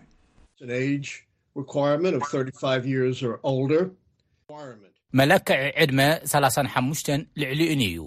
መለክዒ 5.21 5.61
ዕድመ 5.83 6.01
35 6.35 7.09
ልዕሊዩኒ 7.43 7.83
እዩ 7.93 8.03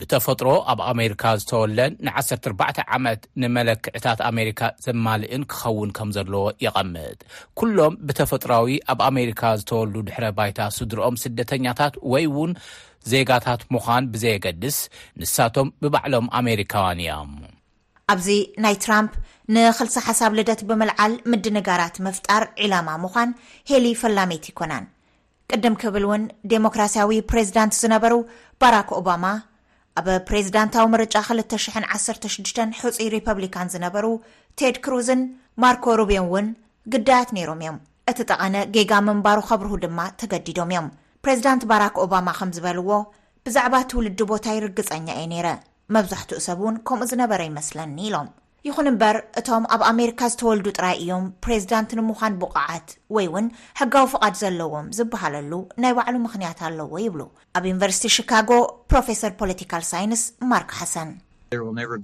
ብተፈጥሮ 0.00 0.48
ኣብ 0.72 0.80
ኣሜሪካ 0.92 1.24
ዝተወለን 1.40 1.92
ን14 2.06 2.80
ዓመት 2.96 3.20
ንመለክዕታት 3.42 4.20
ኣሜሪካ 4.30 4.60
ዘማልእን 4.84 5.42
ክኸውን 5.52 5.90
ከም 5.96 6.08
ዘለዎ 6.16 6.44
ይቐምጥ 6.64 7.18
ኩሎም 7.60 7.94
ብተፈጥሮዊ 8.08 8.72
ኣብ 8.94 9.00
ኣሜሪካ 9.10 9.42
ዝተወሉ 9.60 9.94
ድሕረ 10.08 10.26
ባይታ 10.40 10.58
ስድሮኦም 10.78 11.16
ስደተኛታት 11.24 11.94
ወይ 12.14 12.26
ውን 12.36 12.52
ዜጋታት 13.12 13.62
ምዃን 13.74 14.04
ብዘየገድስ 14.14 14.78
ንሳቶም 15.22 15.68
ብባዕሎም 15.82 16.28
ኣሜሪካዋን 16.42 17.00
እዮም 17.06 17.32
ኣብዚ 18.14 18.28
ናይ 18.64 18.74
ትራምፕ 18.84 19.12
ንክልሲ 19.54 19.96
ሓሳብ 20.06 20.32
ልደት 20.38 20.60
ብመልዓል 20.68 21.12
ምድንጋራት 21.30 21.96
ምፍጣር 22.06 22.44
ዒላማ 22.62 22.88
ምኳን 23.04 23.30
ሄሊ 23.70 23.86
ፈላሜት 24.02 24.44
ይኮናን 24.52 24.84
ቅድም 25.52 25.74
ክብል 25.82 26.04
እውን 26.08 26.22
ዲሞክራሲያዊ 26.52 27.18
ፕሬዚዳንት 27.30 27.74
ዝነበሩ 27.82 28.14
ባራክ 28.62 28.88
ኦባማ 29.00 29.24
ኣብ 30.00 30.08
ፕሬዚዳንታዊ 30.28 30.86
ምርጫ 30.94 31.14
216 31.28 32.58
ሕፁይ 32.80 33.06
ሪፐብሊካን 33.16 33.70
ዝነበሩ 33.74 34.06
ቴድ 34.60 34.76
ክሩዝን 34.84 35.22
ማርኮ 35.62 35.84
ሩቤዮ 36.00 36.20
ውን 36.32 36.48
ግዳያት 36.94 37.30
ነይሮም 37.36 37.60
እዮም 37.64 37.76
እቲ 38.10 38.18
ጠቐነ 38.30 38.56
ጌጋ 38.74 38.92
ምንባሩ 39.06 39.38
ከብርሁ 39.50 39.72
ድማ 39.84 40.00
ተገዲዶም 40.22 40.70
እዮም 40.74 40.88
ፕሬዚዳንት 41.24 41.62
ባራክ 41.70 41.94
ኦባማ 42.04 42.28
ከም 42.38 42.50
ዝበልዎ 42.56 42.90
ብዛዕባ 43.46 43.74
ትውልዲ 43.90 44.20
ቦታ 44.32 44.44
ይርግፀኛ 44.56 45.06
እየ 45.22 45.28
ነይረ 45.32 45.48
መብዛሕትኡ 45.96 46.40
ሰብ 46.48 46.58
እውን 46.64 46.76
ከምኡ 46.88 47.08
ዝነበረ 47.12 47.40
ይመስለኒ 47.50 47.96
ኢሎም 48.08 48.28
ይኹን 48.66 48.88
እምበር 48.90 49.16
እቶም 49.40 49.64
ኣብ 49.74 49.82
ኣሜሪካ 49.90 50.20
ዝተወልዱ 50.32 50.66
ጥራይ 50.78 50.94
እዮም 51.02 51.24
ፕሬዚዳንት 51.44 51.90
ንምዃን 51.98 52.34
ብቕዓት 52.40 52.88
ወይ 53.16 53.26
ውን 53.34 53.46
ሕጋዊ 53.80 54.04
ፍቓድ 54.12 54.34
ዘለዎም 54.40 54.86
ዝበሃለሉ 54.98 55.52
ናይ 55.82 55.92
ባዕሉ 55.98 56.16
ምኽንያት 56.24 56.60
ኣለዎ 56.68 56.92
ይብሉ 57.04 57.20
ኣብ 57.58 57.64
ዩኒቨርሲቲ 57.70 58.06
ሺካጎ 58.16 58.50
ፕሮፈሰር 58.94 59.32
ፖለቲካል 59.42 59.84
ሳይንስ 59.92 60.24
ማርክ 60.52 60.72
ሓሰን 60.80 61.10
ል 61.60 61.66
ነር 61.78 61.94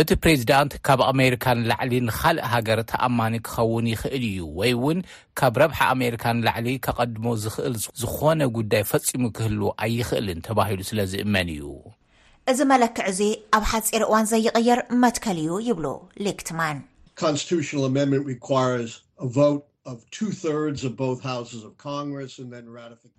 እቲ 0.01 0.09
ፕሬዚዳንት 0.23 0.71
ካብ 0.87 0.99
ኣሜሪካን 1.11 1.59
ላዕሊ 1.69 1.93
ንካልእ 2.07 2.47
ሃገር 2.53 2.79
ተኣማኒ 2.91 3.33
ክኸውን 3.45 3.85
ይኽእል 3.91 4.23
እዩ 4.29 4.37
ወይ 4.59 4.71
እውን 4.77 4.99
ካብ 5.39 5.53
ረብሓ 5.61 5.79
ኣሜሪካን 5.95 6.37
ላዕሊ 6.47 6.67
ከቐድሞ 6.85 7.25
ዝኽእል 7.43 7.75
ዝኾነ 8.01 8.39
ጉዳይ 8.57 8.83
ፈፂሙ 8.91 9.23
ክህሉ 9.37 9.61
ኣይኽእልን 9.85 10.39
ተባሂሉ 10.47 10.79
ስለ 10.89 10.99
ዝእመን 11.11 11.49
እዩ 11.55 11.63
እዚ 12.53 12.59
መለክዕ 12.73 13.05
እዚ 13.11 13.21
ኣብ 13.57 13.63
ሓፂር 13.71 14.03
እዋን 14.07 14.27
ዘይቕየር 14.33 14.81
መትከል 15.03 15.37
እዩ 15.45 15.51
ይብሉ 15.69 15.85
ሌክትማን 16.27 16.77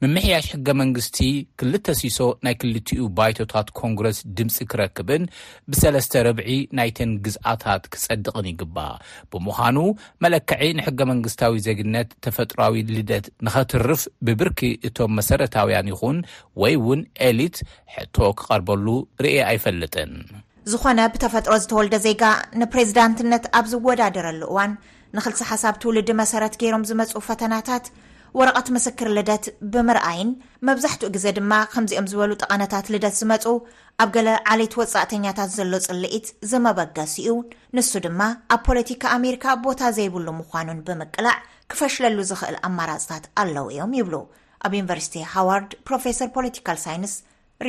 ምምሕያሽ 0.04 0.46
ሕገ 0.54 0.68
መንግስቲ 0.80 1.18
ክልተ 1.60 1.86
ሲሶ 1.98 2.18
ናይ 2.46 2.54
ክልትኡ 2.60 3.02
ባይቶታት 3.18 3.68
ኮንግረስ 3.80 4.18
ድምፂ 4.38 4.56
ክረክብን 4.70 5.24
ብሰለስተ 5.72 6.22
ርብዒ 6.28 6.48
ናይተን 6.78 7.12
ግዝኣታት 7.26 7.84
ክፀድቕን 7.96 8.48
ይግባእ 8.50 8.96
ብምዃኑ 9.34 9.76
መለክዒ 10.26 10.62
ንሕገ 10.78 11.00
መንግስታዊ 11.12 11.54
ዜግነት 11.66 12.08
ተፈጥሮዊ 12.28 12.78
ልደት 12.96 13.28
ንኸትርፍ 13.48 14.02
ብብርኪ 14.28 14.60
እቶም 14.88 15.14
መሰረታውያን 15.20 15.92
ይኹን 15.92 16.18
ወይ 16.64 16.76
ውን 16.88 17.02
ኤሊት 17.28 17.58
ሕቶ 17.96 18.16
ክቐርበሉ 18.40 18.86
ርአ 19.26 19.36
ኣይፈልጥን 19.52 20.12
ዝኾነ 20.74 21.00
ብተፈጥሮ 21.14 21.52
ዝተወልደ 21.62 21.96
ዜጋ 22.08 22.22
ንፕሬዚዳንትነት 22.60 23.44
ኣብ 23.58 23.64
ዝወዳደረሉ 23.72 24.40
እዋን 24.52 24.72
ንኽልሲ 25.16 25.40
ሓሳብ 25.52 25.74
ትውልዲ 25.82 26.08
መሰረት 26.20 26.54
ገይሮም 26.62 26.84
ዝመፁ 26.90 27.10
ፈተናታት 27.28 27.86
ወረቐት 28.38 28.68
ምስክር 28.76 29.08
ልደት 29.16 29.44
ብምርኣይን 29.72 30.30
መብዛሕትኡ 30.68 31.08
ግዜ 31.14 31.26
ድማ 31.36 31.52
ከምዚኦም 31.72 32.08
ዝበሉ 32.10 32.32
ጠቐነታት 32.42 32.86
ልደት 32.94 33.14
ዝመፁ 33.20 33.44
ኣብ 34.02 34.08
ገለ 34.14 34.28
ዓለይት 34.52 34.74
ወፃእተኛታት 34.80 35.50
ዘሎ 35.58 35.72
ፅልኢት 35.86 36.26
ዝመበገሱ 36.50 37.14
እኡ 37.32 37.36
ንሱ 37.76 37.90
ድማ 38.06 38.20
ኣብ 38.54 38.60
ፖለቲካ 38.68 39.02
ኣሜሪካ 39.18 39.44
ቦታ 39.66 39.80
ዘይብሉ 39.98 40.26
ምዃኑን 40.40 40.80
ብምቅላዕ 40.88 41.36
ክፈሽለሉ 41.72 42.18
ዝኽእል 42.30 42.58
ኣማራፅታት 42.68 43.24
ኣለዉ 43.42 43.64
እዮም 43.72 43.94
ይብሉ 44.00 44.14
ኣብ 44.66 44.72
ዩኒቨርሲቲ 44.80 45.16
ሃዋርድ 45.34 45.70
ፕሮፈሰር 45.88 46.28
ፖለቲካል 46.36 46.78
ሳይንስ 46.86 47.14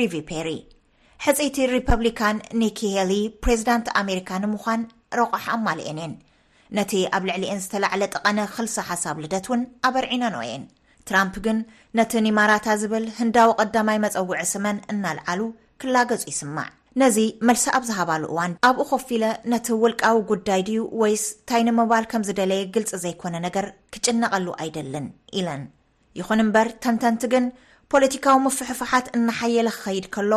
ሪቪ 0.00 0.14
ፔሪ 0.30 0.48
ሕፂይቲ 1.26 1.56
ሪፐብሊካን 1.76 2.36
ኒክሄሊ 2.64 3.12
ፕሬዚዳንት 3.44 3.86
ኣሜሪካ 4.02 4.30
ንምኳን 4.44 4.82
ረቑሓ 5.20 5.44
ኣማልአንን 5.56 6.12
ነቲ 6.76 6.92
ኣብ 7.16 7.22
ልዕሊ 7.28 7.44
አን 7.52 7.60
ዝተላዕለ 7.64 8.02
ጥቐነ 8.14 8.38
ክልሲ 8.54 8.76
ሓሳብ 8.88 9.16
ልደት 9.22 9.46
እውን 9.48 9.60
ኣበርዒነን 9.88 10.34
የን 10.48 10.64
ትራምፕ 11.08 11.34
ግን 11.46 11.58
ነቲ 11.98 12.12
ኒማራታ 12.26 12.66
ዝብል 12.80 13.04
ህንዳዊ 13.20 13.50
ቐዳማይ 13.60 13.98
መፀውዒ 14.04 14.40
ስመን 14.52 14.78
እናልዓሉ 14.92 15.40
ክላገፁ 15.82 16.20
ይስማዕ 16.32 16.68
ነዚ 17.00 17.16
መልሲ 17.48 17.64
ኣብ 17.76 17.82
ዝሃባሉ 17.88 18.22
እዋን 18.32 18.52
ኣብኡ 18.68 18.82
ከፊ 18.90 19.08
ኢለ 19.18 19.24
ነቲ 19.52 19.66
ውልቃዊ 19.82 20.18
ጉዳይ 20.30 20.60
ድዩ 20.68 20.80
ወይስ 21.00 21.24
ታይንምባል 21.48 22.04
ከም 22.12 22.22
ዝደለየ 22.28 22.62
ግልፂ 22.74 22.90
ዘይኮነ 23.04 23.34
ነገር 23.46 23.66
ክጭነቐሉ 23.94 24.46
ኣይደልን 24.62 25.06
ኢለን 25.40 25.62
ይኹን 26.20 26.42
እምበር 26.44 26.68
ተንተንቲ 26.84 27.24
ግን 27.34 27.44
ፖለቲካዊ 27.92 28.38
ምፍሕፉሓት 28.46 29.06
እናሓየለ 29.18 29.68
ክኸይድ 29.76 30.06
ከሎ 30.16 30.32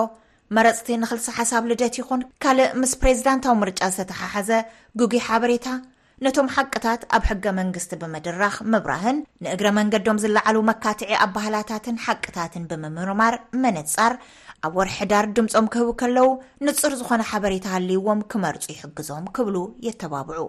መረፅቲ 0.56 0.88
ንኽልሲ 1.02 1.28
ሓሳብ 1.38 1.66
ልደት 1.72 1.96
ይኹን 2.02 2.22
ካልእ 2.46 2.68
ምስ 2.82 2.94
ፕሬዚዳንታዊ 3.02 3.54
ምርጫ 3.64 3.82
ዝተተሓሓዘ 3.96 4.52
ጉጉይ 5.02 5.24
ሓበሬታ 5.28 5.68
ነቶም 6.26 6.48
ሓቅታት 6.56 7.02
ኣብ 7.18 7.24
ሕገ-መንግስቲ 7.30 7.92
ብምድራኽ 8.02 8.56
ምብራህን 8.72 9.18
ንእግረ 9.44 9.68
መንገዶም 9.78 10.18
ዝለዓሉ 10.24 10.58
መካትዒ 10.70 11.10
ኣባህላታትን 11.26 11.98
ሓቅታትን 12.06 12.68
ብምምርማር 12.72 13.36
መንፃር 13.64 14.16
ኣብ 14.68 14.76
ወርሕዳር 14.80 15.28
ድምፆም 15.38 15.68
ክህቡ 15.76 15.90
ከለዉ 16.02 16.28
ንፅር 16.68 16.96
ዝኾነ 17.00 17.22
ሓበሬታ 17.32 17.66
ሃልይዎም 17.76 18.22
ክመርፁ 18.34 18.64
ይሕግዞም 18.74 19.26
ክብሉ 19.38 19.56
የተባብዑ 19.88 20.40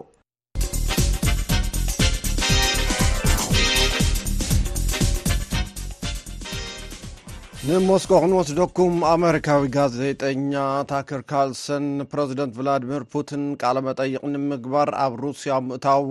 ንሞስኮ 7.67 8.09
ክንወስደኩም 8.23 8.95
ኣሜሪካዊ 9.11 9.61
ጋዜጠኛ 9.75 10.53
ታክርካልሰን 10.89 11.85
ፕረዚደንት 12.11 12.51
ቭላድሚር 12.57 13.03
ፑቲን 13.13 13.43
ካለ 13.61 13.77
መጠይቕ 13.85 14.21
ንምግባር 14.33 14.89
ኣብ 15.03 15.13
ሩስያ 15.21 15.53
ምእታቡ 15.67 16.09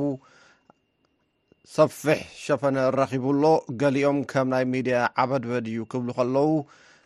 ሰፊሕ 1.75 2.21
ሸፈነ 2.45 2.79
ረኪቡሎ 2.99 3.43
ገሊኦም 3.83 4.21
ከም 4.31 4.49
ናይ 4.55 4.65
ሚድያ 4.73 5.01
ዓበድ 5.27 5.45
በድእዩ 5.51 5.83
ክብሉ 5.95 6.09
ከለዉ 6.21 6.49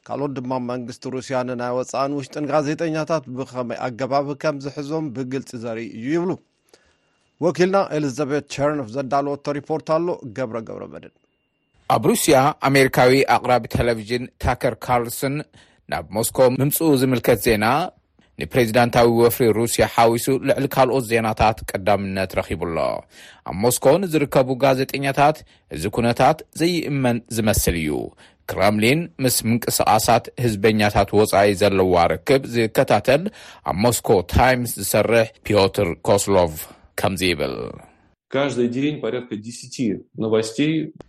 ካልኦት 0.09 0.35
ድማ 0.39 0.53
መንግስቲ 0.71 1.05
ሩስያ 1.17 1.41
ንናይ 1.51 1.75
ወፃእን 1.81 2.17
ውሽጥን 2.21 2.49
ጋዜጠኛታት 2.55 3.27
ብከመይ 3.39 3.81
ኣገባብ 3.91 4.31
ከም 4.45 4.59
ዝሕዞም 4.67 5.09
ብግልፂ 5.19 5.51
ዘርኢ 5.67 5.89
እዩ 5.99 6.09
ይብሉ 6.17 6.31
ወኪልና 7.47 7.81
ኤሊዘቤት 8.01 8.47
ቸርኖፍ 8.57 8.91
ዘዳልወ 8.99 9.37
ሪፖርት 9.61 9.91
ኣሎ 9.99 10.07
ገብረ 10.39 10.59
ገብረ 10.71 10.85
መድን 10.97 11.17
ኣብ 11.95 12.03
ሩስያ 12.11 12.37
ኣሜሪካዊ 12.69 13.13
ኣቅራቢ 13.35 13.65
ቴሌቭዥን 13.75 14.25
ታከር 14.43 14.75
ካርልስን 14.85 15.35
ናብ 15.93 16.05
ሞስኮ 16.17 16.39
ምምፅኡ 16.61 16.89
ዝምልከት 17.03 17.39
ዜና 17.47 17.65
ንፕሬዚዳንታዊ 18.41 19.09
ወፍሪ 19.21 19.45
ሩስያ 19.59 19.85
ሓዊሱ 19.95 20.27
ልዕሊ 20.49 20.65
ካልኦት 20.75 21.05
ዜናታት 21.11 21.59
ቀዳምነት 21.71 22.33
ረኪቡ 22.39 22.63
ሎ 22.79 22.89
ኣብ 23.51 23.55
ሞስኮ 23.65 23.87
ንዝርከቡ 24.03 24.49
ጋዜጠኛታት 24.65 25.37
እዚ 25.77 25.85
ኩነታት 25.99 26.39
ዘይእመን 26.61 27.19
ዝመስል 27.37 27.77
እዩ 27.85 27.97
ክረምሊን 28.51 29.01
ምስ 29.25 29.37
ምንቅስቓሳት 29.51 30.27
ህዝበኛታት 30.45 31.09
ወፃኢ 31.21 31.51
ዘለዋ 31.63 31.95
ርክብ 32.15 32.43
ዝከታተል 32.57 33.25
ኣብ 33.71 33.77
ሞስኮ 33.87 34.09
ታይምስ 34.37 34.73
ዝሰርሕ 34.83 35.27
ፒትር 35.49 35.89
ኮስሎቭ 36.09 36.53
ከምዚ 37.01 37.23
ይብል 37.35 37.57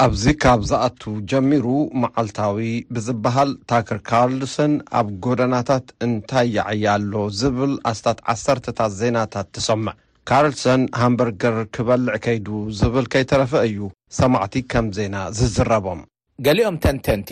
ኣብዚ 0.05 0.25
ካብ 0.43 0.61
ዝኣቱ 0.69 1.01
ጀሚሩ 1.31 1.65
መዓልታዊ 2.01 2.57
ብዝበሃል 2.95 3.51
ታክር 3.71 3.99
ካርልሰን 4.09 4.73
ኣብ 5.01 5.07
ጎደናታት 5.25 5.85
እንታይ 6.07 6.47
ይዓያኣሎ 6.57 7.13
ዝብል 7.41 7.73
ኣስታት 7.93 8.19
ዓሰርታት 8.33 8.81
ዜናታት 8.99 9.47
ትሰምዕ 9.57 9.95
ካርልሰን 10.31 10.81
ሃምበርገር 11.03 11.57
ክበልዕ 11.77 12.15
ከይዱ 12.25 12.47
ዝብል 12.81 13.05
ከይተረፈ 13.15 13.53
እዩ 13.69 13.79
ሰማዕቲ 14.19 14.55
ከም 14.73 14.87
ዜና 14.99 15.15
ዝዝረቦም 15.39 15.99
ገሊኦም 16.45 16.75
ተንተንቲ 16.83 17.29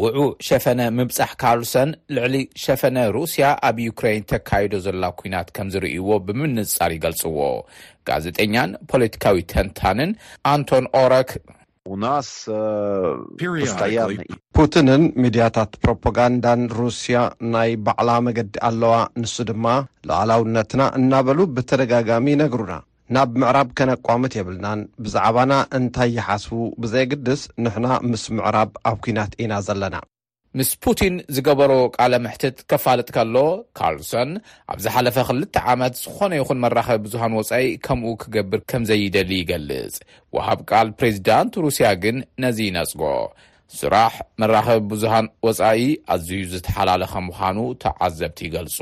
ውዑ 0.00 0.18
ሸፈነ 0.48 0.80
ምብፃሕ 0.98 1.30
ካሉሰን 1.40 1.90
ልዕሊ 2.16 2.34
ሸፈነ 2.64 2.96
ሩስያ 3.16 3.46
ኣብ 3.68 3.76
ዩክራይን 3.86 4.26
ተካይዶ 4.32 4.72
ዘላ 4.84 5.04
ኩናት 5.20 5.48
ከም 5.56 5.66
ዝርእይዎ 5.74 6.08
ብምንፅፃር 6.26 6.90
ይገልፅዎ 6.96 7.38
ጋዜጠኛን 8.08 8.70
ፖለቲካዊ 8.92 9.36
ተንታንን 9.54 10.10
ኣንቶን 10.52 10.84
ኦረክ 11.02 11.30
ናስያ 12.04 13.98
ፑቲንን 14.56 15.02
ሚድያታት 15.24 15.72
ፕሮፓጋንዳን 15.84 16.62
ሩስያ 16.80 17.18
ናይ 17.54 17.70
ባዕላ 17.86 18.08
መገዲ 18.28 18.54
ኣለዋ 18.68 18.94
ንሱ 19.22 19.36
ድማ 19.50 19.66
ለዓላውነትና 20.10 20.82
እናበሉ 21.00 21.38
ብተደጋጋሚ 21.56 22.26
ነግሩና 22.42 22.74
ናብ 23.14 23.30
ምዕራብ 23.40 23.68
ከነቋምት 23.78 24.32
የብልናን 24.36 24.80
ብዛዕባና 25.04 25.52
እንታይ 25.78 26.10
ይሓስቡ 26.18 26.54
ብዘግድስ 26.82 27.42
ንሕና 27.64 27.88
ምስ 28.10 28.24
ምዕራብ 28.36 28.70
ኣብ 28.90 28.98
ኩናት 29.04 29.32
ኢና 29.42 29.52
ዘለና 29.66 29.96
ምስ 30.58 30.70
ፑቲን 30.84 31.14
ዝገበሮ 31.34 31.72
ቃለ 31.96 32.12
ምሕትት 32.24 32.58
ከፋልጥ 32.70 33.08
ከሎ 33.16 33.36
ካርልሶን 33.78 34.30
ኣብዝ 34.72 34.84
ሓለፈ 34.94 35.16
ክልተ 35.28 35.54
ዓመት 35.72 35.94
ዝኾነ 36.02 36.32
ይኹን 36.40 36.62
መራኸቢ 36.64 36.98
ብዙሃን 37.06 37.36
ወፃኢ 37.38 37.68
ከምኡ 37.86 38.14
ክገብር 38.22 38.60
ከምዘይደሊ 38.72 39.30
ይገልጽ 39.42 39.96
ውሃብ 40.38 40.60
ቃል 40.70 40.90
ፕሬዚዳንት 41.00 41.52
ሩስያ 41.66 41.88
ግን 42.04 42.18
ነዚ 42.44 42.58
ይነጽጎ 42.68 43.02
ስራሕ 43.78 44.14
መራኸቢ 44.40 44.80
ብዙሃን 44.90 45.26
ወፃኢ 45.46 45.84
ኣዝዩ 46.14 46.40
ዝተሓላለኸ 46.52 47.12
ምዃኑ 47.28 47.58
ተዓዘብቲ 47.84 48.38
ይገልፁ 48.46 48.76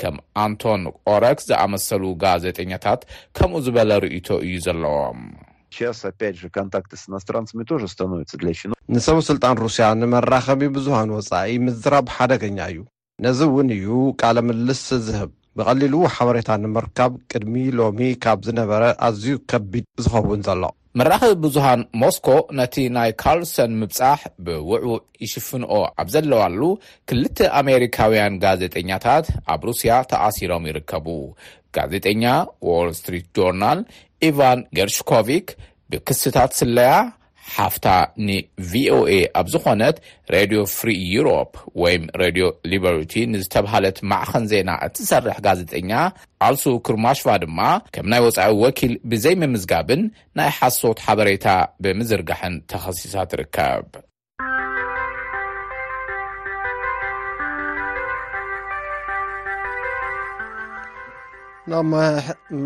ከም 0.00 0.14
ኣንቶን 0.44 0.82
ኦረክ 1.12 1.38
ዝኣመሰሉ 1.48 2.02
ጋዜጠኛታት 2.22 3.02
ከምኡ 3.38 3.58
ዝበለ 3.66 3.90
ርእቶ 4.04 4.28
እዩ 4.46 4.54
ዘለዎምስ 4.66 6.02
ታስስትራንስሚቶርድሌሽ 6.74 8.60
ንሰበስልጣን 8.94 9.58
ሩስያ 9.64 9.86
ንመራኸቢ 10.00 10.62
ብዙሃን 10.78 11.10
ወፃኢ 11.16 11.52
ምዝራብ 11.66 12.06
ሓደገኛ 12.16 12.58
እዩ 12.72 12.78
ነዚ 13.26 13.40
እውን 13.50 13.68
እዩ 13.76 13.88
ቃለ 14.22 14.38
ምልስ 14.48 14.82
ዝህብ 15.08 15.30
ብቐሊል 15.58 15.94
ሓበሬታ 16.14 16.48
ንምርካብ 16.64 17.12
ቅድሚ 17.30 17.56
ሎሚ 17.78 18.00
ካብ 18.24 18.40
ዝነበረ 18.48 18.82
ኣዝዩ 19.08 19.28
ከቢድ 19.52 19.84
ዝኸውን 20.06 20.42
ዘሎ 20.48 20.64
መራኽቢ 20.98 21.32
ብዙሃን 21.44 21.80
ሞስኮ 22.02 22.26
ነቲ 22.58 22.74
ናይ 22.96 23.10
ካልሰን 23.22 23.72
ምብፃሕ 23.80 24.20
ብውዕውዕ 24.44 24.96
ይሽፍንኦ 25.24 25.72
ኣብ 26.02 26.08
ዘለዋሉ 26.14 26.60
ክልተ 27.08 27.38
ኣሜሪካውያን 27.60 28.38
ጋዜጠኛታት 28.44 29.26
ኣብ 29.54 29.60
ሩስያ 29.68 29.90
ተኣሲሮም 30.12 30.66
ይርከቡ 30.70 31.06
ጋዜጠኛ 31.78 32.24
ዎልስትሪት 32.74 33.26
ጆርናል 33.38 33.80
ኢቫን 34.28 34.60
ገርሽኮቪክ 34.78 35.46
ብክስታት 35.92 36.50
ስለያ 36.60 36.94
ሓፍታ 37.54 37.86
ን 38.26 38.36
vኦኤ 38.70 39.10
ኣብ 39.40 39.46
ዝኾነት 39.52 39.96
ሬድዮ 40.36 40.60
ፍሪ 40.76 40.90
ዩሮፕ 41.14 41.50
ወይ 41.82 41.94
ሬድዮ 42.22 42.44
ሊበርቲ 42.72 43.14
ንዝተብህለት 43.32 43.98
ማዕኸን 44.12 44.44
ዜና 44.52 44.70
እትዝሰርሕ 44.86 45.36
ጋዜጠኛ 45.46 45.92
ኣልሱ 46.46 46.64
ክርማሽፋ 46.88 47.26
ድማ 47.44 47.60
ከም 47.96 48.06
ናይ 48.14 48.20
ወፃኢ 48.26 48.52
ወኪል 48.64 48.94
ብዘይምምዝጋብን 49.12 50.02
ናይ 50.40 50.50
ሓሶት 50.58 50.98
ሓበሬታ 51.06 51.46
ብምዝርጋሕን 51.84 52.54
ተኸሲሳት 52.72 53.28
ትርከብ 53.34 53.84
ናብ 61.70 61.86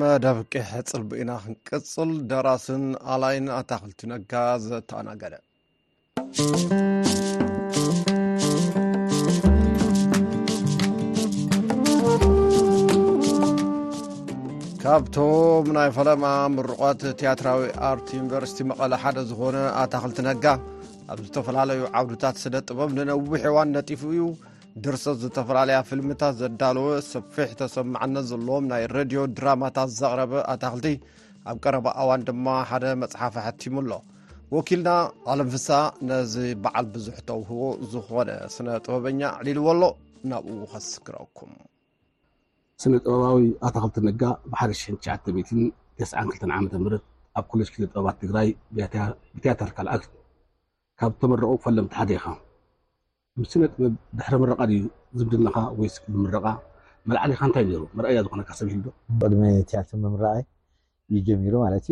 መደብቂ 0.00 0.52
ሕፅል 0.70 1.02
ሚኢና 1.10 1.32
ክንቅፅል 1.42 2.10
ደራስን 2.30 2.82
ኣላይን 3.12 3.46
ኣታክልቲ 3.58 4.00
ነጋ 4.10 4.32
ዘተኣናገደ 4.64 5.34
ካብቶም 14.82 15.70
ናይ 15.78 15.90
ፈለማ 15.96 16.26
ምርቆት 16.58 17.00
ቴያትራዊ 17.22 17.64
ኣርት 17.92 18.06
ዩኒቨርስቲ 18.18 18.60
መቐለ 18.72 18.92
ሓደ 19.04 19.18
ዝኾነ 19.30 19.56
ኣታክልቲ 19.84 20.20
ነጋ 20.28 20.44
ኣብ 21.12 21.18
ዝተፈላለዩ 21.28 21.82
ዓውድታት 22.00 22.36
ስደት 22.44 22.66
ጥበብ 22.70 22.92
ንነዊ 23.00 23.20
ሒዋን 23.46 23.72
ነጢፉ 23.78 24.02
እዩ 24.16 24.22
ድርሰት 24.84 25.16
ዝተፈላለያ 25.22 25.78
ፍልምታት 25.88 26.34
ዘዳለወ 26.40 26.88
ሰፊሕ 27.12 27.48
ተሰማዓነት 27.60 28.24
ዘለዎም 28.30 28.64
ናይ 28.72 28.82
ረድዮ 28.96 29.20
ድራማታት 29.38 29.90
ዘቅረበ 30.00 30.32
ኣታክልቲ 30.52 30.86
ኣብ 31.50 31.56
ቀረባ 31.64 31.86
ኣዋን 32.02 32.20
ድማ 32.28 32.46
ሓደ 32.70 32.84
መፅሓፈ 33.02 33.34
ሕቲሙኣሎ 33.46 33.90
ወኪልና 34.56 34.88
ኣለንፍሳ 35.32 35.68
ነዚ 36.08 36.34
በዓል 36.62 36.86
ብዙሕ 36.94 37.16
ተዉህቦ 37.28 37.60
ዝኾነ 37.92 38.28
ስነ 38.54 38.66
ጥበበኛ 38.84 39.20
ዕሊልዎ 39.42 39.66
ኣሎ 39.74 39.82
ናብኡ 40.32 40.56
ከስክረአኩም 40.74 41.52
ስነ 42.84 42.92
ጥበባዊ 43.04 43.38
ኣታክልቲ 43.68 43.96
ነጋ 44.08 44.22
ብሓ99ደ2ዓም 46.02 46.66
ኣብ 47.38 47.44
ኮለጅ 47.50 47.68
ክ 47.72 47.74
ጥበባት 47.90 48.16
ትግራይ 48.22 48.48
ብትያትር 49.34 49.70
ካልኣክድ 49.78 50.10
ካብ 51.00 51.10
ዝተመረቁ 51.18 51.50
ፈለምቲሓደ 51.64 52.10
ኢኻ 52.18 52.26
ምስዚ 53.40 53.54
መጥ 53.62 53.72
ድሕሪ 54.16 54.34
ምረቃ 54.42 54.60
ድዩ 54.70 54.80
ዝምድናካ 55.18 55.56
ወይ 55.78 55.88
ስ 55.94 56.00
ምረቃ 56.22 56.44
መላዓሊካ 57.10 57.40
እንታይ 57.48 57.64
ነይሩ 57.68 57.82
መርኣያ 57.98 58.20
ዝኮነካ 58.24 58.50
ሰብ 58.58 58.66
ህል 58.72 58.80
ዶ 58.86 58.90
ቅድሚ 59.20 59.42
ትያትር 59.68 59.96
ምራኣይ 60.02 60.42
እዩ 61.10 61.16
ጀሚሩ 61.28 61.54
ማለት 61.64 61.86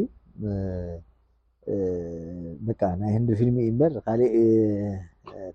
እዩ 1.74 2.66
ደ 2.70 2.90
ናይ 3.02 3.11
ህንዲ 3.16 3.28
ፊልሚ 3.40 3.56
እዩ 3.64 3.70
እምበር 3.72 3.92
ካሊእ 4.08 4.34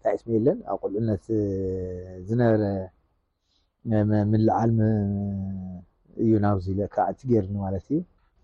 ታይእስሚ 0.04 0.30
የለን 0.38 0.58
ኣብ 0.72 0.80
ቁልዕነት 0.88 1.26
ዝነበረ 2.30 2.64
ምላዓል 4.32 4.74
እዩ 6.26 6.32
ናብዚ 6.48 6.68
ከዕቲ 6.98 7.20
ገይርኒ 7.34 7.56
ማለት 7.66 7.86
እዩ 7.94 8.02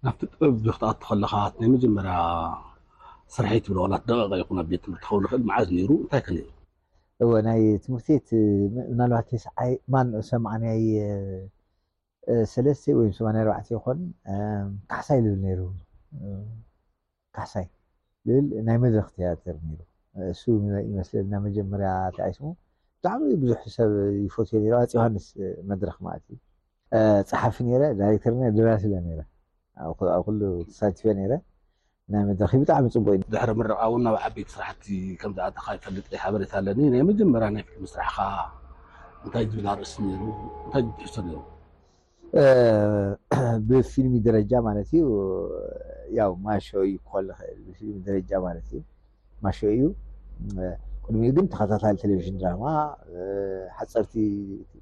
ናብቲ 0.08 0.20
ጥበብ 0.34 0.54
ብክተኣትከለካ 0.68 1.34
ናይ 1.62 1.70
መጀመርያ 1.78 2.16
ስራሒት 3.36 3.64
ትብል 3.66 3.80
ዋላት 3.86 4.04
ደቀቀ 4.12 4.32
ይኹን 4.44 4.62
ኣብ 4.64 4.68
ቤት 4.72 4.82
ትምህርትኸውን 4.86 5.24
ንክእል 5.26 5.44
መዓዝ 5.50 5.68
ነይሩ 5.80 5.92
እንታይ 6.06 6.22
ከ 6.28 6.40
እወናይ 7.24 7.62
ትምህርተት 7.84 8.28
ናልባህይ 8.98 10.22
ሰማዓይ 10.32 10.84
ሰለተ 12.52 12.84
ወይ 13.00 13.10
84 13.18 13.72
ይኮን 13.74 14.00
ካሕሳይ 14.92 15.20
ዝብል 15.28 15.46
ሩ 15.60 15.62
ካሕሳይ 17.36 17.66
ዝብል 18.28 18.46
ናይ 18.68 18.78
መድረክ 18.84 19.10
ተያትር 19.16 19.56
ሩ 19.66 19.80
እሱ 20.34 20.44
ይመስለ 20.92 21.16
ና 21.32 21.42
መጀመርያ 21.48 21.90
ተኣይስሙ 22.18 22.46
ብጣዕሚ 23.00 23.28
ብዙሕ 23.42 23.62
ሰብ 23.76 23.92
ይፈትዮ 24.26 24.62
ፂ 24.62 24.92
ዮሃንስ 24.96 25.28
መድረክ 25.72 25.98
ማለት 26.08 26.26
እዩ 26.36 26.40
ፀሓፍ 27.32 27.58
ነረ 27.68 27.82
ዳይረክተር 28.02 28.36
ድብራስለ 28.58 28.94
ኣብ 29.84 29.98
ኩሉ 30.28 30.42
ተሳቲፈ 30.70 31.04
ነረ 31.20 31.32
ናይ 32.14 32.24
መድረኪ 32.28 32.54
ብጣዕሚ 32.62 32.86
ፅቡቅ 32.94 33.14
እዩ 33.18 33.24
ድሕሪ 33.34 33.50
ምረቃእውን 33.58 34.02
ናብ 34.06 34.16
ዓበይቲ 34.28 34.48
ስራሕቲ 34.54 34.84
ከምዝኣካ 35.22 35.66
ይፈልጥ 35.78 36.08
ሓበሬታ 36.22 36.54
ኣለኒ 36.60 36.80
ናይ 36.94 37.02
መጀመርያ 37.10 37.48
ናይ 37.56 37.64
ፊልሚ 37.68 37.86
ስራሕካ 37.92 38.18
እንታይ 39.24 39.46
ዝብል 39.52 39.68
ኣርእስ 39.74 39.92
ነሩ 40.06 40.22
እንታይ 40.80 40.84
ሕቶ 41.02 41.18
ብፊልሚ 43.70 44.14
ደረጃ 44.28 44.52
ማለት 44.68 44.90
እዩ 45.00 45.04
ያው 46.20 46.32
ማሾ 46.48 46.68
ይክኮን 46.94 47.28
ክእል 47.38 47.60
ብፊልሚ 47.68 47.94
ደረጃ 48.10 48.32
ማለት 48.48 48.66
እዩ 48.74 48.82
ማሾ 49.46 49.60
እዩ 49.76 49.84
ቁድሚኡግን 51.06 51.46
ተከታታሊ 51.54 51.96
ቴሌቭዥን 52.06 52.38
ድራማ 52.42 52.66
ሓፀርቲ 53.78 54.14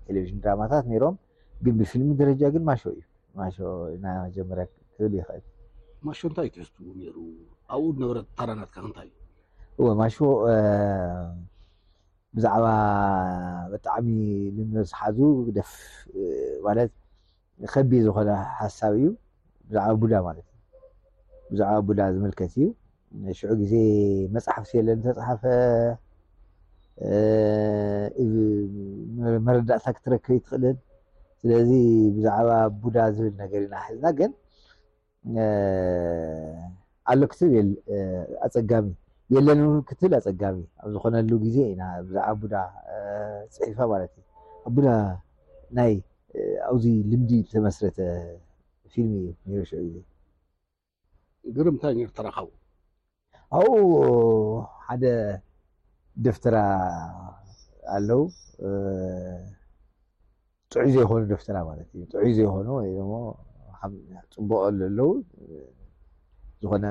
ቴሌቪዥን 0.08 0.40
ድራማታት 0.48 0.86
ነይሮም 0.94 1.18
ግን 1.66 1.76
ብፊልሚ 1.82 2.10
ደረጃ 2.24 2.42
ግን 2.56 2.66
ማሾ 2.72 2.82
እዩ 2.96 3.06
ማ 3.38 3.52
ናይ 4.06 4.16
መጀመርያ 4.26 4.66
ክብል 4.96 5.13
ይኽእል 5.22 5.46
ማሾ 6.05 6.19
እንታይእ 6.27 6.51
ትሕዝት 6.55 6.75
ሩ 7.15 7.17
ኣብኡ 7.73 7.88
ነበረት 8.01 8.27
ተራናትካ 8.38 8.75
ክንታይ 8.83 9.07
እዩ 9.71 9.77
ወ 9.86 9.88
ማሾ 10.01 10.15
ብዛዕባ 12.38 12.65
ብጣዕሚ 13.71 14.07
ንንበስሓዙ 14.55 15.17
ደፍ 15.57 15.71
ማለት 16.65 16.91
ከቢ 17.73 17.91
ዝኮነ 18.05 18.29
ሓሳብ 18.60 18.93
እዩ 18.99 19.05
ብዛዕባ 19.69 19.88
ቡዳ 20.01 20.13
ማለት 20.27 20.47
እዩ 21.47 21.51
ብዛዕባ 21.53 21.77
ቡዳ 21.89 21.99
ዝምልከት 22.15 22.51
እዩ 22.60 22.63
ንሽዑ 23.25 23.51
ግዜ 23.62 23.73
መፅሓፍቲ 24.36 24.71
የለን 24.79 24.99
ዝተፃሓፈ 25.05 25.43
መረዳእታ 29.45 29.86
ክትረክብ 29.97 30.33
ይትኽእልን 30.38 30.77
ስለዚ 31.41 31.71
ብዛዕባ 32.17 32.49
ቡዳ 32.83 32.97
ዝብል 33.15 33.33
ነገር 33.43 33.62
ኢና 33.65 33.75
ሕዝና 33.86 34.05
ግን 34.19 34.31
ኣሎ 37.12 37.22
ክትል 37.32 37.70
ኣፀጋሚ 38.46 38.88
የለን 39.36 39.62
ክትል 39.88 40.12
ኣፀጋሚ 40.20 40.58
ኣብ 40.82 40.88
ዝኮነሉ 40.94 41.30
ግዜ 41.46 41.58
ኢና 41.72 41.82
ብዛዕባ 42.08 42.34
ቡዳ 42.42 42.54
ፅሒፋ 43.56 43.78
ማለት 43.92 44.12
እዩ 44.20 44.24
ኣቡዳ 44.68 44.88
ናይ 45.78 45.94
ኣብዚ 46.70 46.86
ልምዲ 47.12 47.32
ዝተመስረተ 47.48 48.00
ፊልሚ 48.94 49.13
እዩ 49.48 49.56
ሩ 49.58 49.63
ሽዑ 49.72 50.00
ግርምታይ 51.58 51.94
ንርተረከቡ 51.98 52.48
ኣብኡ 53.58 53.74
ሓደ 54.86 55.04
ደፍተራ 56.26 56.56
ኣለው 57.96 58.22
ጥዑይ 60.72 60.90
ዘይኮኑ 60.96 61.22
ደፍተራ 61.34 61.58
ማለት 61.72 61.88
እዩ 61.96 62.02
ጥዑይ 62.13 62.32
ዘይኮኑ 62.38 62.68
ወይ 62.80 62.90
ሞ 63.12 63.13
ፅምቦቀ 64.34 64.63
ዘለው 64.82 65.10
ዝኮነ 66.62 66.86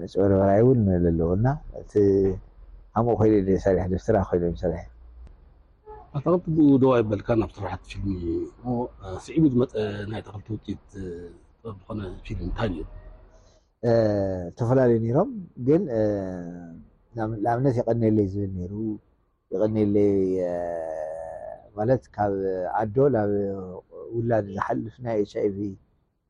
መፅበረበራይ 0.00 0.60
እውን 0.64 0.80
ዘለዉ 1.04 1.30
ና 1.44 1.46
እቲ 1.82 1.92
ኣምኡ 2.98 3.12
ኮይሉ 3.20 3.46
ሰርሕደፍትራ 3.64 4.16
ኮይሉሰርሕኣብ 4.30 4.90
ተክልቲ 6.24 6.56
ኡ 6.66 6.68
ደዋይ 6.82 7.02
በልካ 7.10 7.28
ናብ 7.40 7.50
ሰርሓት 7.56 7.82
ፊልም 7.92 8.08
ስዒቡ 9.26 9.42
ዝመፀ 9.54 9.72
ናይ 10.10 10.20
ኣተክልቲ 10.34 10.64
ውት 11.68 11.78
ኮነ 11.86 12.00
ልምእታ 12.28 12.58
ዝተፈላለዩ 12.74 14.98
ነሮም 15.06 15.30
ግን 15.68 15.82
ንኣብነት 17.44 17.74
የቀነየለይ 17.80 18.26
ዝብል 18.34 18.52
ነይሩ 18.60 18.72
የቀነየለይ 19.54 20.14
ማለት 21.78 22.02
ካብ 22.14 22.32
ዓዶ 22.80 22.96
ብ 23.16 23.18
ውላድ 24.16 24.46
ዝሓልፍ 24.56 24.94
ናይ 25.04 25.16
ኤችይቪ 25.24 25.56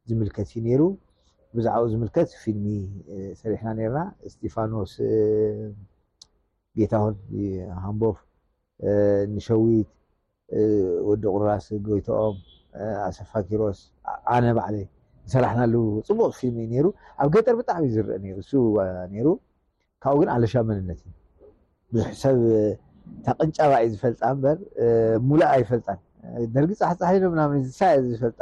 ዝምልከት 0.08 0.48
እዩ 0.52 0.60
ነይሩ 0.68 0.82
ብዛዕባኡ 1.56 1.86
ዝምልከት 1.92 2.28
ፊልሚ 2.42 2.66
ሰሪሕና 3.40 3.68
ነርና 3.78 3.98
እስቴፋኖስ 4.28 4.92
ጌታሆን 6.78 7.14
ሃምቦፍ 7.84 8.16
ንሸዊት 9.34 9.90
ወዲ 11.08 11.22
ቁራስ 11.34 11.66
ጎይቶኦም 11.86 12.36
ኣሳፋኪሮስ 13.08 13.78
ኣነ 14.34 14.44
ባዕለ 14.58 14.76
ዝሰራሕናሉው 15.28 15.84
ፅቡቅ 16.08 16.32
ፊልሚ 16.40 16.58
እዩ 16.70 16.80
ሩ 16.84 16.86
ኣብ 17.22 17.28
ገጠር 17.34 17.54
ብጣዕሚ 17.60 17.84
እዩ 17.90 17.94
ዝርአ 17.96 18.16
ሩ 18.24 18.38
እስውዋ 18.42 18.78
ነይሩ 19.12 19.28
ካብኡ 20.02 20.14
ግን 20.20 20.28
ኣለሻ 20.34 20.54
መንነት 20.70 21.00
እዩ 21.06 21.12
ብዙሕ 21.92 22.08
ሰብ 22.22 22.38
ታ 23.24 23.36
ቅንጫባ 23.40 23.72
እኢ 23.82 23.88
ዝፈልጣ 23.94 24.20
እምበር 24.32 24.56
ሙላእ 25.28 25.50
ኣይፈልጣን 25.56 25.98
ደርጊ 26.54 26.70
ፃሓፃሓሎ 26.80 27.24
ናሳ 27.38 27.80
ዝፈልጣ 28.06 28.40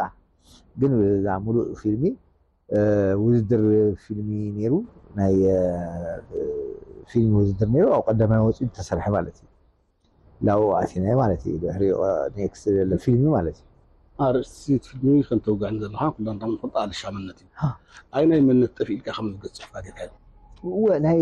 ግን 0.81 0.93
ዛ 1.25 1.29
ሙሉእ 1.45 1.71
ፊልሚ 1.81 2.05
ውዝድር 3.23 3.63
ፊልሚ 4.05 4.31
ይሩ 4.63 4.75
ናይ 5.19 5.35
ፊልሚ 7.11 7.33
ውዝድር 7.43 7.69
ሩ 7.83 7.87
ኣብ 7.97 8.03
ቀዳማ 8.09 8.33
ወፅኢ 8.47 8.69
ተሰርሐ 8.79 9.07
ማለት 9.17 9.39
እዩ 10.45 10.61
ብ 10.69 10.71
ኣሲናዩ 10.81 11.15
ማለት 11.23 11.43
እዩብሕ 11.53 11.77
ክስ 12.53 12.63
ዘሎ 12.77 12.93
ፊልሚእ 13.05 13.33
ማለት 13.37 13.59
እዩ 13.61 13.67
ኣብ 14.25 14.31
ርእሲ 14.37 14.65
ልሚ 15.03 15.15
ክንተውጋዕ 15.29 15.71
ዘለካ 15.83 16.81
ጣሻነት 16.89 17.39
እዩይ 18.15 18.27
ናይ 18.33 18.41
መንነት 18.51 18.73
ጠፍኢል 18.79 19.01
ምዝገፅሑ 19.31 19.65
ናይ 21.07 21.21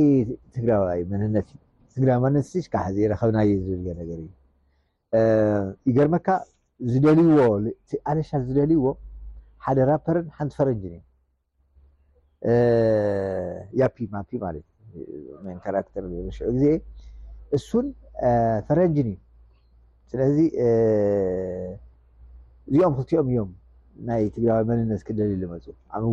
ትግራዋይ 0.54 1.00
መንነት 1.12 1.48
ትግራይ 1.94 2.18
መነት 2.26 2.46
ሽካሕዘረከብናየ 2.64 3.50
ዝብልየ 3.62 3.92
ነገር 4.00 4.18
እዩ 4.24 4.28
ይገርመካ 5.88 6.28
ዝደልይዎ 6.92 7.38
ኣለሻት 8.10 8.42
ዝደልይዎ 8.48 8.84
ሓደ 9.64 9.78
ራፐርን 9.88 10.26
ሓንቲ 10.36 10.52
ፈረንጅን 10.58 10.92
ዩ 10.92 10.98
ያፒ 13.80 13.96
ማፒ 14.12 14.30
ማለትዩ 14.44 15.40
ን 15.46 15.56
ካራክተር 15.64 16.04
ርሽዑ 16.26 16.48
ግዜ 16.56 16.66
እሱን 17.56 17.86
ፈረንጅን 18.68 19.08
እዩ 19.12 19.16
ስለዚ 20.12 20.38
እዚኦም 22.70 22.94
ክልትኦም 22.98 23.28
እዮም 23.32 23.50
ናይ 24.08 24.22
ትግራዊ 24.36 24.60
መንነት 24.70 25.02
ክደልዩ 25.08 25.36
ዝመፁ 25.42 25.64
ኣብ 25.96 26.04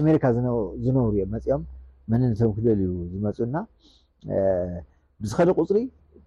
ኣሜሪካ 0.00 0.24
ዝነብሩዮም 0.38 1.30
መፂኦም 1.36 1.62
መንነቶም 2.12 2.50
ክደልዩ 2.56 2.88
ዝመፁና 3.12 3.54
ብዝከሊ 5.22 5.50
ቁፅሪ 5.60 5.78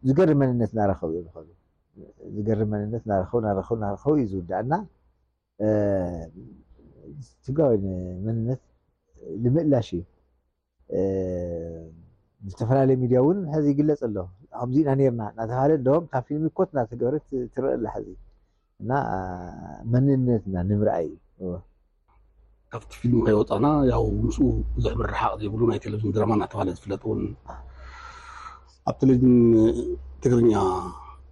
ዝገር 0.10 0.30
መንነት 0.42 0.72
እናረከቡ 0.76 1.10
እዮም 1.14 1.28
ከእ 1.34 1.52
ዝገርም 2.36 2.70
መንነት 2.74 3.04
እናረከቡ 3.08 3.36
ናረከቡ 3.48 3.74
ናረከቡ 3.86 4.12
እዩ 4.20 4.24
ዝውዳእና 4.34 4.74
ትግ 7.48 7.58
መንነት 8.28 8.62
ንምእላሽ 9.44 9.90
እዩ 9.98 10.08
ዝተፈላለየ 12.52 12.96
ሚድያ 13.02 13.20
እውን 13.24 13.38
ሕዚ 13.54 13.66
ይግለፅ 13.74 14.00
ኣሎ 14.08 14.18
ከምዚኢና 14.62 14.92
ነርና 15.00 15.22
እናተብሃለ 15.34 15.72
ዶም 15.88 16.04
ካብ 16.14 16.24
ፊልሚ 16.30 16.46
ኮት 16.58 16.72
ናተገብረ 16.78 17.16
ትርኢ 17.54 17.70
ኣላ 17.78 17.86
ሕዚ 17.98 18.08
እና 18.82 18.92
መንነትና 19.94 20.56
ንምርኣይ 20.70 21.08
እዩ 21.38 21.50
ካብቲ 22.74 22.92
ፊልሚ 23.02 23.18
ከይወፃና 23.28 23.66
ያው 23.94 24.04
ምስኡ 24.26 24.44
ብዙሕ 24.76 24.94
ብርሓቅ 25.00 25.32
ዘይብሉ 25.42 25.62
ናይ 25.72 25.80
ቴሌቭዝን 25.86 26.16
ድራማ 26.18 26.34
እናተብሃለ 26.38 26.70
ዝፍለጥ 26.78 27.02
እውን 27.08 27.22
ኣብ 28.90 28.96
ቴሌቪዝን 29.02 29.36
ትግርኛ 30.24 30.54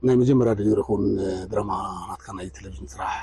ናይ 0.07 0.15
መጀመርያዶዘርክውን 0.19 1.03
ብረማ 1.49 1.71
ናትካ 2.09 2.25
ናይ 2.37 2.47
ቴሌቭዥን 2.55 2.87
ስራሕ 2.93 3.17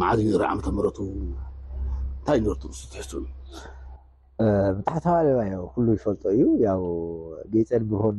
መዓዝዩ 0.00 0.28
ርኢ 0.42 0.48
ዓመተ 0.54 0.66
ምረትእ 0.76 1.08
እንታይ 1.12 2.38
ንበርጡ 2.42 2.62
ምስ 2.72 2.80
ትሕሱ 2.92 3.10
ብታሕታባባያ 4.76 5.56
ኩሉ 5.72 5.86
ይፈልጦ 5.96 6.22
እዩ 6.34 6.42
ያው 6.66 6.82
ጌፀን 7.54 7.84
ብሆን 7.92 8.16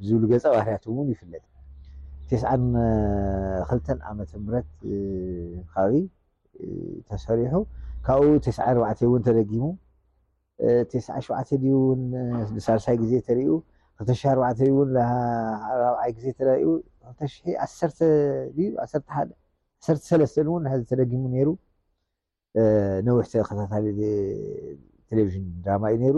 ብዝብሉ 0.00 0.22
ገፃ 0.32 0.44
ባህርያት 0.54 0.84
ውን 0.96 1.08
ይፍለጥ 1.14 1.44
ተስን 2.32 2.62
ክልተ 3.70 3.88
ዓመተ 4.10 4.32
ምረት 4.48 4.68
ከባቢ 5.72 5.92
ተሰሪሑ 7.10 7.54
ካብኡ 8.08 8.26
ተስዓ 8.48 8.64
ኣርዕተ 8.72 9.00
እውን 9.08 9.22
ተደጊሙ 9.28 9.64
ተስዓ 10.92 11.16
ሸዕተ 11.28 11.50
ድዩ 11.64 11.74
እውን 11.84 12.02
ንሳርሳይ 12.58 12.98
ግዜ 13.04 13.12
ተርዩ 13.28 13.48
2ተ 14.00 14.40
ኣዕተ 14.46 14.60
እን 14.70 14.90
ራብዓይ 15.82 16.10
ግዜ 16.16 16.26
ተርዩ 16.38 16.64
ክ 17.18 17.48
ዓ 17.64 18.84
ሓዓተሰለስተን 19.16 20.46
እውን 20.50 20.64
ዚ 20.80 20.82
ተደጊሙ 20.90 21.24
ሩ 21.46 21.50
ነዊሕቲ 23.06 23.32
ከታሊ 23.48 23.84
ቴሌቭዥን 25.08 25.44
ድራማ 25.64 25.84
እዩ 25.96 26.02
ይሩ 26.10 26.16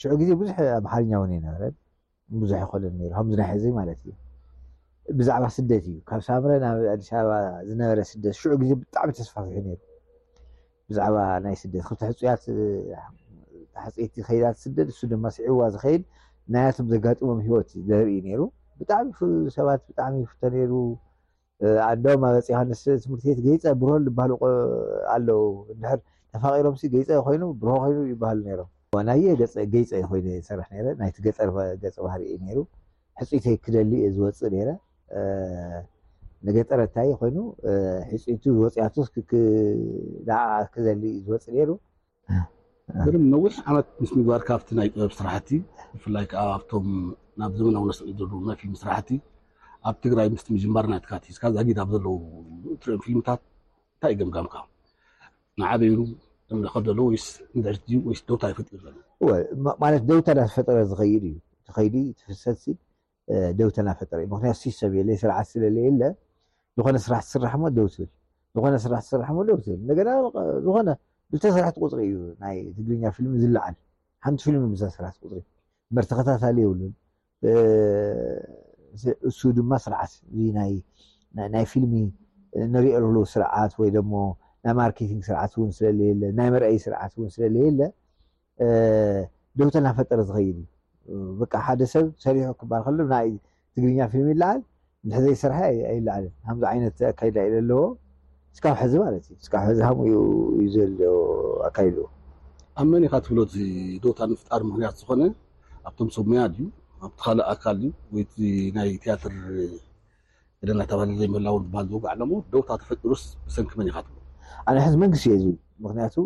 ሽዑ 0.00 0.12
ግዜ 0.20 0.30
ብዙሕ 0.40 0.56
ኣማሓርኛ 0.78 1.12
ውን 1.22 1.32
ይነበረት 1.38 1.74
ብዙሕ 2.42 2.58
ይኮ 2.64 2.72
ከዚናይ 3.14 3.46
ሕዘ 3.52 3.64
ማለት 3.78 4.00
እዩ 4.04 4.10
ብዛዕባ 5.18 5.44
ስደት 5.56 5.84
እዩ 5.90 5.96
ካብ 6.08 6.20
ሳምረ 6.28 6.50
ናብ 6.64 6.78
ኣዲስ 6.94 7.08
ኣባ 7.20 7.30
ዝነበረ 7.68 7.98
ስደት 8.12 8.34
ሽዑ 8.40 8.52
ግዜ 8.62 8.70
ብጣዕሚ 8.80 9.08
ተስፋፍሑ 9.18 9.54
ብዛዕባ 10.90 11.16
ናይ 11.44 11.56
ስደት 11.62 11.82
ክ 11.88 11.98
ሕፅያት 12.04 12.42
ሓፀይቲ 13.82 14.14
ከይዳት 14.28 14.56
ስደት 14.64 14.88
ንሱ 14.92 15.00
ድማ 15.12 15.24
ስዕዋ 15.36 15.60
ዝከይድ 15.74 16.02
ናያቶም 16.54 16.86
ዘጋጥሞም 16.94 17.38
ሂወት 17.46 17.68
ዘርኢ 17.88 18.10
ነሩ 18.26 18.40
ብጣዕሚ 18.80 19.08
ሰባት 19.58 19.80
ብጣዕሚ 19.88 20.14
ይፍቶ 20.24 20.42
ነሩ 20.56 20.72
ኣንዶም 21.90 22.22
ኣበፂዋንስ 22.28 22.82
ትምህርትት 23.04 23.38
ገይፀ 23.46 23.64
ብርሆ 23.80 23.94
ዝባሃሉኣለው 24.04 25.42
ድሕር 25.80 25.98
ተፋቂሮም 26.34 26.76
ጌይፀ 26.94 27.10
ኮይኑ 27.26 27.42
ብርሆ 27.62 27.72
ኮይኑ 27.82 27.98
ይባሃሉ 28.12 28.42
ሮም 28.60 28.68
ናየ 29.08 29.34
ገይፀ 29.74 29.92
ኮይኑ 30.10 30.26
ዝሰርሕ 30.36 30.68
ናይቲ 31.00 31.16
ገርገፅ 31.26 31.96
ባህሪ 32.06 32.22
እዩ 32.34 32.40
ሩ 32.58 32.60
ሕፅተይ 33.20 33.56
ክደሊ 33.64 33.92
እየ 34.00 34.08
ዝወፅእ 34.16 34.64
ረ 34.68 34.70
ንገጠረታይ 36.48 37.10
ኮይኑ 37.22 37.38
ሕፅቱ 38.10 38.42
ወፅያቶስዳዓ 38.62 40.48
ክዘልእዩ 40.74 41.16
ዝወፅ 41.26 41.44
ነይሩ 41.54 41.70
ርም 43.14 43.24
ነዊሕ 43.32 43.54
ዓመት 43.70 43.86
ምስ 44.02 44.10
ምግባር 44.18 44.40
ካብቲ 44.48 44.68
ናይ 44.78 44.88
ቅበብ 44.92 45.12
ስራሕቲ 45.18 45.48
ብፍላይ 45.92 46.24
ከዓ 46.30 46.42
ኣብቶም 46.56 46.86
ናብ 47.40 47.52
ዘመናዊ 47.60 47.82
ነስ 47.90 47.98
ዘለ 48.20 48.30
ናይ 48.48 48.56
ፊልም 48.60 48.76
ስራሕቲ 48.82 49.08
ኣብ 49.88 49.96
ትግራይ 50.04 50.28
ምስ 50.34 50.42
ምጅባርና 50.54 50.94
ትካትስካ 51.04 51.42
ዛጊድ 51.56 51.78
ኣብ 51.84 51.88
ዘለው 51.94 52.14
ትርኦ 52.82 52.96
ፊልምታት 53.06 53.40
እንታይ 53.94 54.12
ገምጋምካ 54.20 54.54
ንዓበይሉ 55.62 55.98
ከል 56.72 56.82
ዘሎ 56.88 56.98
ወይስ 57.08 58.20
ደውታ 58.28 58.42
ይፈጥርማለት 58.52 60.02
ደውታና 60.10 60.38
ፈጥረ 60.54 60.78
ዝኸይድ 60.92 61.22
እዩ 61.30 61.36
እቲከይዲ 61.62 61.94
ትፍሰ 62.20 62.52
ደውተ 63.60 63.76
ናፈጥረ 63.88 64.18
እዩ 64.22 64.28
ምክንያት 64.34 64.56
ስ 64.62 64.64
ሰብ 64.80 64.92
የለ 65.00 65.08
ስርዓት 65.22 65.46
ስለለ 65.54 65.76
የለ 65.86 66.02
ዝኮነ 66.78 66.96
ስራሕቲ 67.06 67.26
ስራሕ 67.36 67.52
ደብልዝነስራሕስራሕደብልዝነ 67.76 69.78
ብልተሰርሕቲ 71.32 71.76
ቁፅሪ 71.86 72.00
እዩ 72.12 72.16
ናይ 72.42 72.56
ትግርኛ 72.76 73.04
ፊልሚ 73.16 73.34
ዝላዓል 73.42 73.74
ሓንቲ 74.24 74.38
ፊልሚ 74.46 74.72
ስራ 74.96 75.04
ቁፅሪ 75.16 75.34
መርተከታታሊ 75.96 76.56
የብሉን 76.66 76.92
እሱ 79.28 79.40
ድማ 79.58 79.72
ስርዓት 79.84 80.12
ናይ 81.54 81.64
ፊልሚ 81.72 81.94
ንሪኦሉ 82.74 83.16
ስርዓት 83.32 83.72
ወይ 83.80 83.90
ድሞ 83.96 84.12
ናይ 84.64 84.74
ማርኬቲንግ 84.80 85.22
ስርዓት 85.28 85.52
ን 85.68 85.70
ስለለየለ 85.78 86.22
ናይ 86.38 86.48
መርኣይ 86.54 86.78
ስርዓት 86.84 87.12
እን 87.24 87.30
ስለለየለ 87.36 87.80
ደውታል 89.58 89.82
ናፈጠረ 89.86 90.20
ዝኸይድ 90.28 90.58
እዩ 91.08 91.18
ብቃ 91.40 91.52
ሓደ 91.66 91.80
ሰብ 91.92 92.06
ሰሪሑ 92.24 92.48
ክባር 92.60 92.80
ከሎ 92.86 92.98
ናይ 93.14 93.30
ትግርኛ 93.74 94.00
ፊልሚ 94.12 94.28
ይልዓል 94.34 94.60
ልሕዘይ 95.08 95.36
ሰርሐ 95.42 95.58
ኣይላዓልን 95.92 96.32
ከዚ 96.48 96.62
ዓይነት 96.72 96.96
ኣካይዳ 97.12 97.36
ኢ 97.46 97.50
ለ 97.54 97.58
ኣለዎ 97.62 97.82
ንስካብ 98.54 98.74
ሕዚ 98.82 98.94
ማለት 99.04 99.24
እዩ 99.32 99.36
ካብ 99.52 99.64
ሕዚ 99.68 99.78
ሃም 99.88 99.98
እዩ 100.64 100.74
ዘሎ 100.96 101.10
ኣካይድ 101.66 101.96
ኣብ 102.80 102.86
መኒካ 102.94 103.12
ትብሎት 103.24 103.52
ደውታ 104.02 104.20
ንፍጣር 104.30 104.60
ምክንያት 104.68 104.94
ዝኮነ 105.00 105.22
ኣብቶም 105.88 106.08
ሶሜያድ 106.16 106.54
እዩ 106.58 106.66
ኣብቲ 107.04 107.16
ካልእ 107.24 107.44
ኣካል 107.52 107.76
እዩ 107.82 107.90
ወይቲ 108.14 108.34
ናይ 108.76 108.90
ትያትር 109.02 109.34
ለናተባሃለ 110.68 111.10
ዘይምብላውን 111.20 111.64
በሃል 111.72 111.86
ዝውግዕ 111.92 112.08
ኣሎሞ 112.14 112.32
ደውታ 112.52 112.68
ተፈጥሩስ 112.82 113.22
ብሰንኪ 113.46 113.70
መኒካ 113.80 113.96
ትብሎ 114.06 114.18
ኣ 114.66 114.86
ሕዚ 114.86 114.94
መንግስት 115.04 115.24
እዩ 115.28 115.36
ዝ 115.44 115.46
ምክንያቱ 115.84 116.16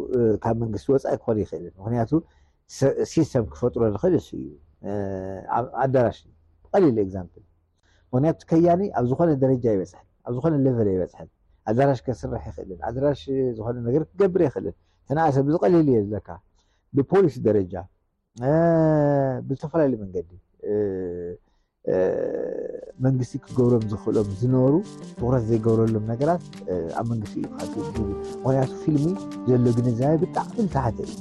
ካብ 0.45 0.57
መንግስቲ 0.65 0.87
ወፃኢ 0.95 1.15
ክኮን 1.21 1.39
ይኽእል 1.45 1.67
ምክንያቱ 1.83 2.11
ሲስተም 3.15 3.45
ክፈጥሮ 3.53 3.83
ክእ 4.03 4.17
ስ 4.27 4.29
እዩ 4.39 4.49
ኣዳራሽ 5.85 6.19
ብቀሊል 6.65 6.97
ኤግዛምል 7.07 7.45
ምክንያቱ 8.13 8.39
ከያኒ 8.53 8.83
ኣብ 8.99 9.05
ዝኮነ 9.13 9.31
ደረጃ 9.45 9.65
ይበፅሐን 9.77 10.07
ኣብ 10.27 10.33
ዝኮነ 10.37 10.55
ለበለ 10.67 10.89
ይበፅሐን 10.97 11.31
ኣደራሽ 11.71 12.01
ከስራሕ 12.07 12.43
ይኽእልን 12.51 12.81
ኣድራሽ 12.89 13.21
ዝኮነ 13.57 13.77
ነገር 13.89 14.03
ክገብረ 14.09 14.41
ይክእልን 14.49 14.75
ክንኣሰብ 15.09 15.43
ብዝቀሊል 15.49 15.87
እየ 15.93 15.99
ዘለካ 16.09 16.29
ብፖሊስ 16.97 17.35
ደረጃ 17.47 17.75
ብዝተፈላለዩ 19.49 19.97
መንገዲ 20.05 20.31
መንግስቲ 23.05 23.33
ክገብሮም 23.47 23.85
ዝክእሎም 23.93 24.29
ዝነበሩ 24.41 24.75
ትኩረት 25.17 25.43
ዘይገብረሎም 25.49 26.05
ነገራት 26.13 26.43
ኣብ 27.01 27.07
መንግስቲ 27.13 27.35
እዩ 27.41 27.45
ካ 27.57 27.59
ምኮንያቱ 28.37 28.73
ፊልሚ 28.85 29.05
ዘሎ 29.49 29.67
ግንዛቤ 29.79 30.13
ብጣዕሚ 30.23 30.53
ብልተሃተ 30.63 30.99
እዩ 31.09 31.13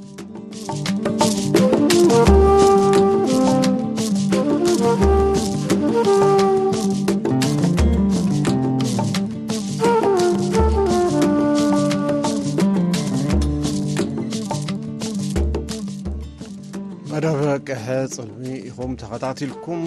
መደበ 17.14 17.42
ቅሐ 17.70 17.86
ፅልሚ 18.14 18.44
ኢኹም 18.68 18.92
ተኸታትልኩም 19.00 19.82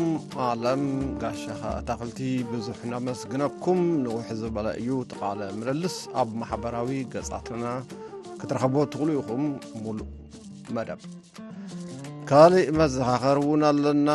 ኣለም 0.48 0.82
ጋሻኻ 1.22 1.62
እታክልቲ 1.78 2.18
ብዙሕ 2.50 2.76
ናመስግነኩም 2.92 3.80
ንውሕ 4.02 4.26
ዝበለ 4.40 4.66
እዩ 4.80 4.90
ተቓለ 5.10 5.40
ምልልስ 5.56 5.96
ኣብ 6.22 6.28
ማሕበራዊ 6.40 6.90
ገጻትና 7.14 7.64
ክትረኽቦ 8.42 8.76
ትኽሉ 8.92 9.08
ኢኹም 9.18 9.42
ሙሉእ 9.86 10.06
መደብ 10.76 11.00
ካሊእ 12.30 12.70
መዘኻኸር 12.80 13.40
ውን 13.48 13.64
ኣለና 13.70 14.08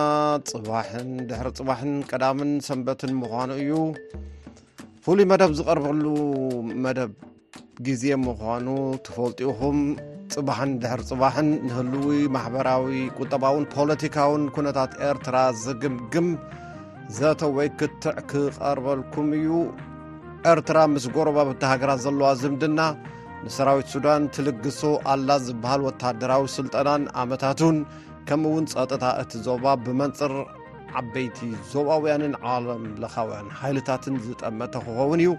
ፅባን 0.51 1.11
ድሕሪ 1.31 1.49
ፅባሕን 1.59 1.93
ቀዳምን 2.11 2.53
ሰንበትን 2.69 3.13
ምዃኑ 3.23 3.51
እዩ 3.65 3.73
ፍሉይ 5.03 5.27
መደብ 5.33 5.51
ዝቐርበሉ 5.59 6.05
መደብ 6.85 7.11
ግዜ 7.87 8.03
ምኳኑ 8.23 8.67
ተፈልጢኡኹም 9.05 9.77
ፅባሕን 10.33 10.71
ድሕር 10.81 11.01
ፅባሕን 11.09 11.47
ንህልዊ 11.67 12.09
ማሕበራዊ 12.35 12.85
ቁጠባውን 13.19 13.63
ፖለቲካውን 13.75 14.43
ኩነታት 14.55 14.91
ኤርትራ 15.09 15.37
ዝግምግም 15.63 16.27
ዘተወይክትዕ 17.17 18.17
ክቀርበልኩም 18.31 19.29
እዩ 19.37 19.49
ኤርትራ 20.53 20.77
ምስ 20.93 21.05
ጎረባ 21.15 21.37
ብተሃገራት 21.49 21.99
ዘለዋ 22.05 22.29
ዝምድና 22.41 22.81
ንሰራዊት 23.45 23.87
ሱዳን 23.93 24.23
ትልግሶ 24.37 24.79
ኣላ 25.13 25.29
ዝበሃል 25.45 25.81
ወታደራዊ 25.89 26.43
ስልጠናን 26.57 27.03
ኣመታቱን 27.23 27.77
ከምኡውን 28.29 28.65
ፀጥታ 28.73 29.03
እቲ 29.23 29.31
ዞባ 29.47 29.65
ብመንፅር 29.85 30.33
ዓበይቲ 30.99 31.39
ዞባውያንን 31.71 32.33
ዓለምለኻውያን 32.55 33.47
ሓይልታትን 33.61 34.15
ዝጠመተ 34.27 34.73
ክኸውን 34.87 35.23
እዩ 35.25 35.31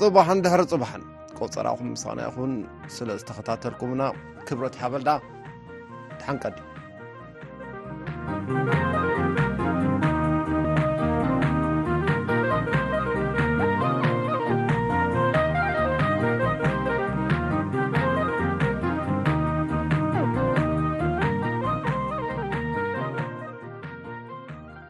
ፅባሕን 0.00 0.38
ድሕር 0.44 0.62
ፅባሕን 0.72 1.04
ፀራኹም 1.54 1.88
ምስና 1.94 2.18
ይኹን 2.28 2.52
ስለ 2.96 3.08
ዝተኸታተልኩምና 3.22 4.02
ክብረት 4.50 4.76
ሃበልዳ 4.82 5.16
ትሓንቀዲ 6.20 6.58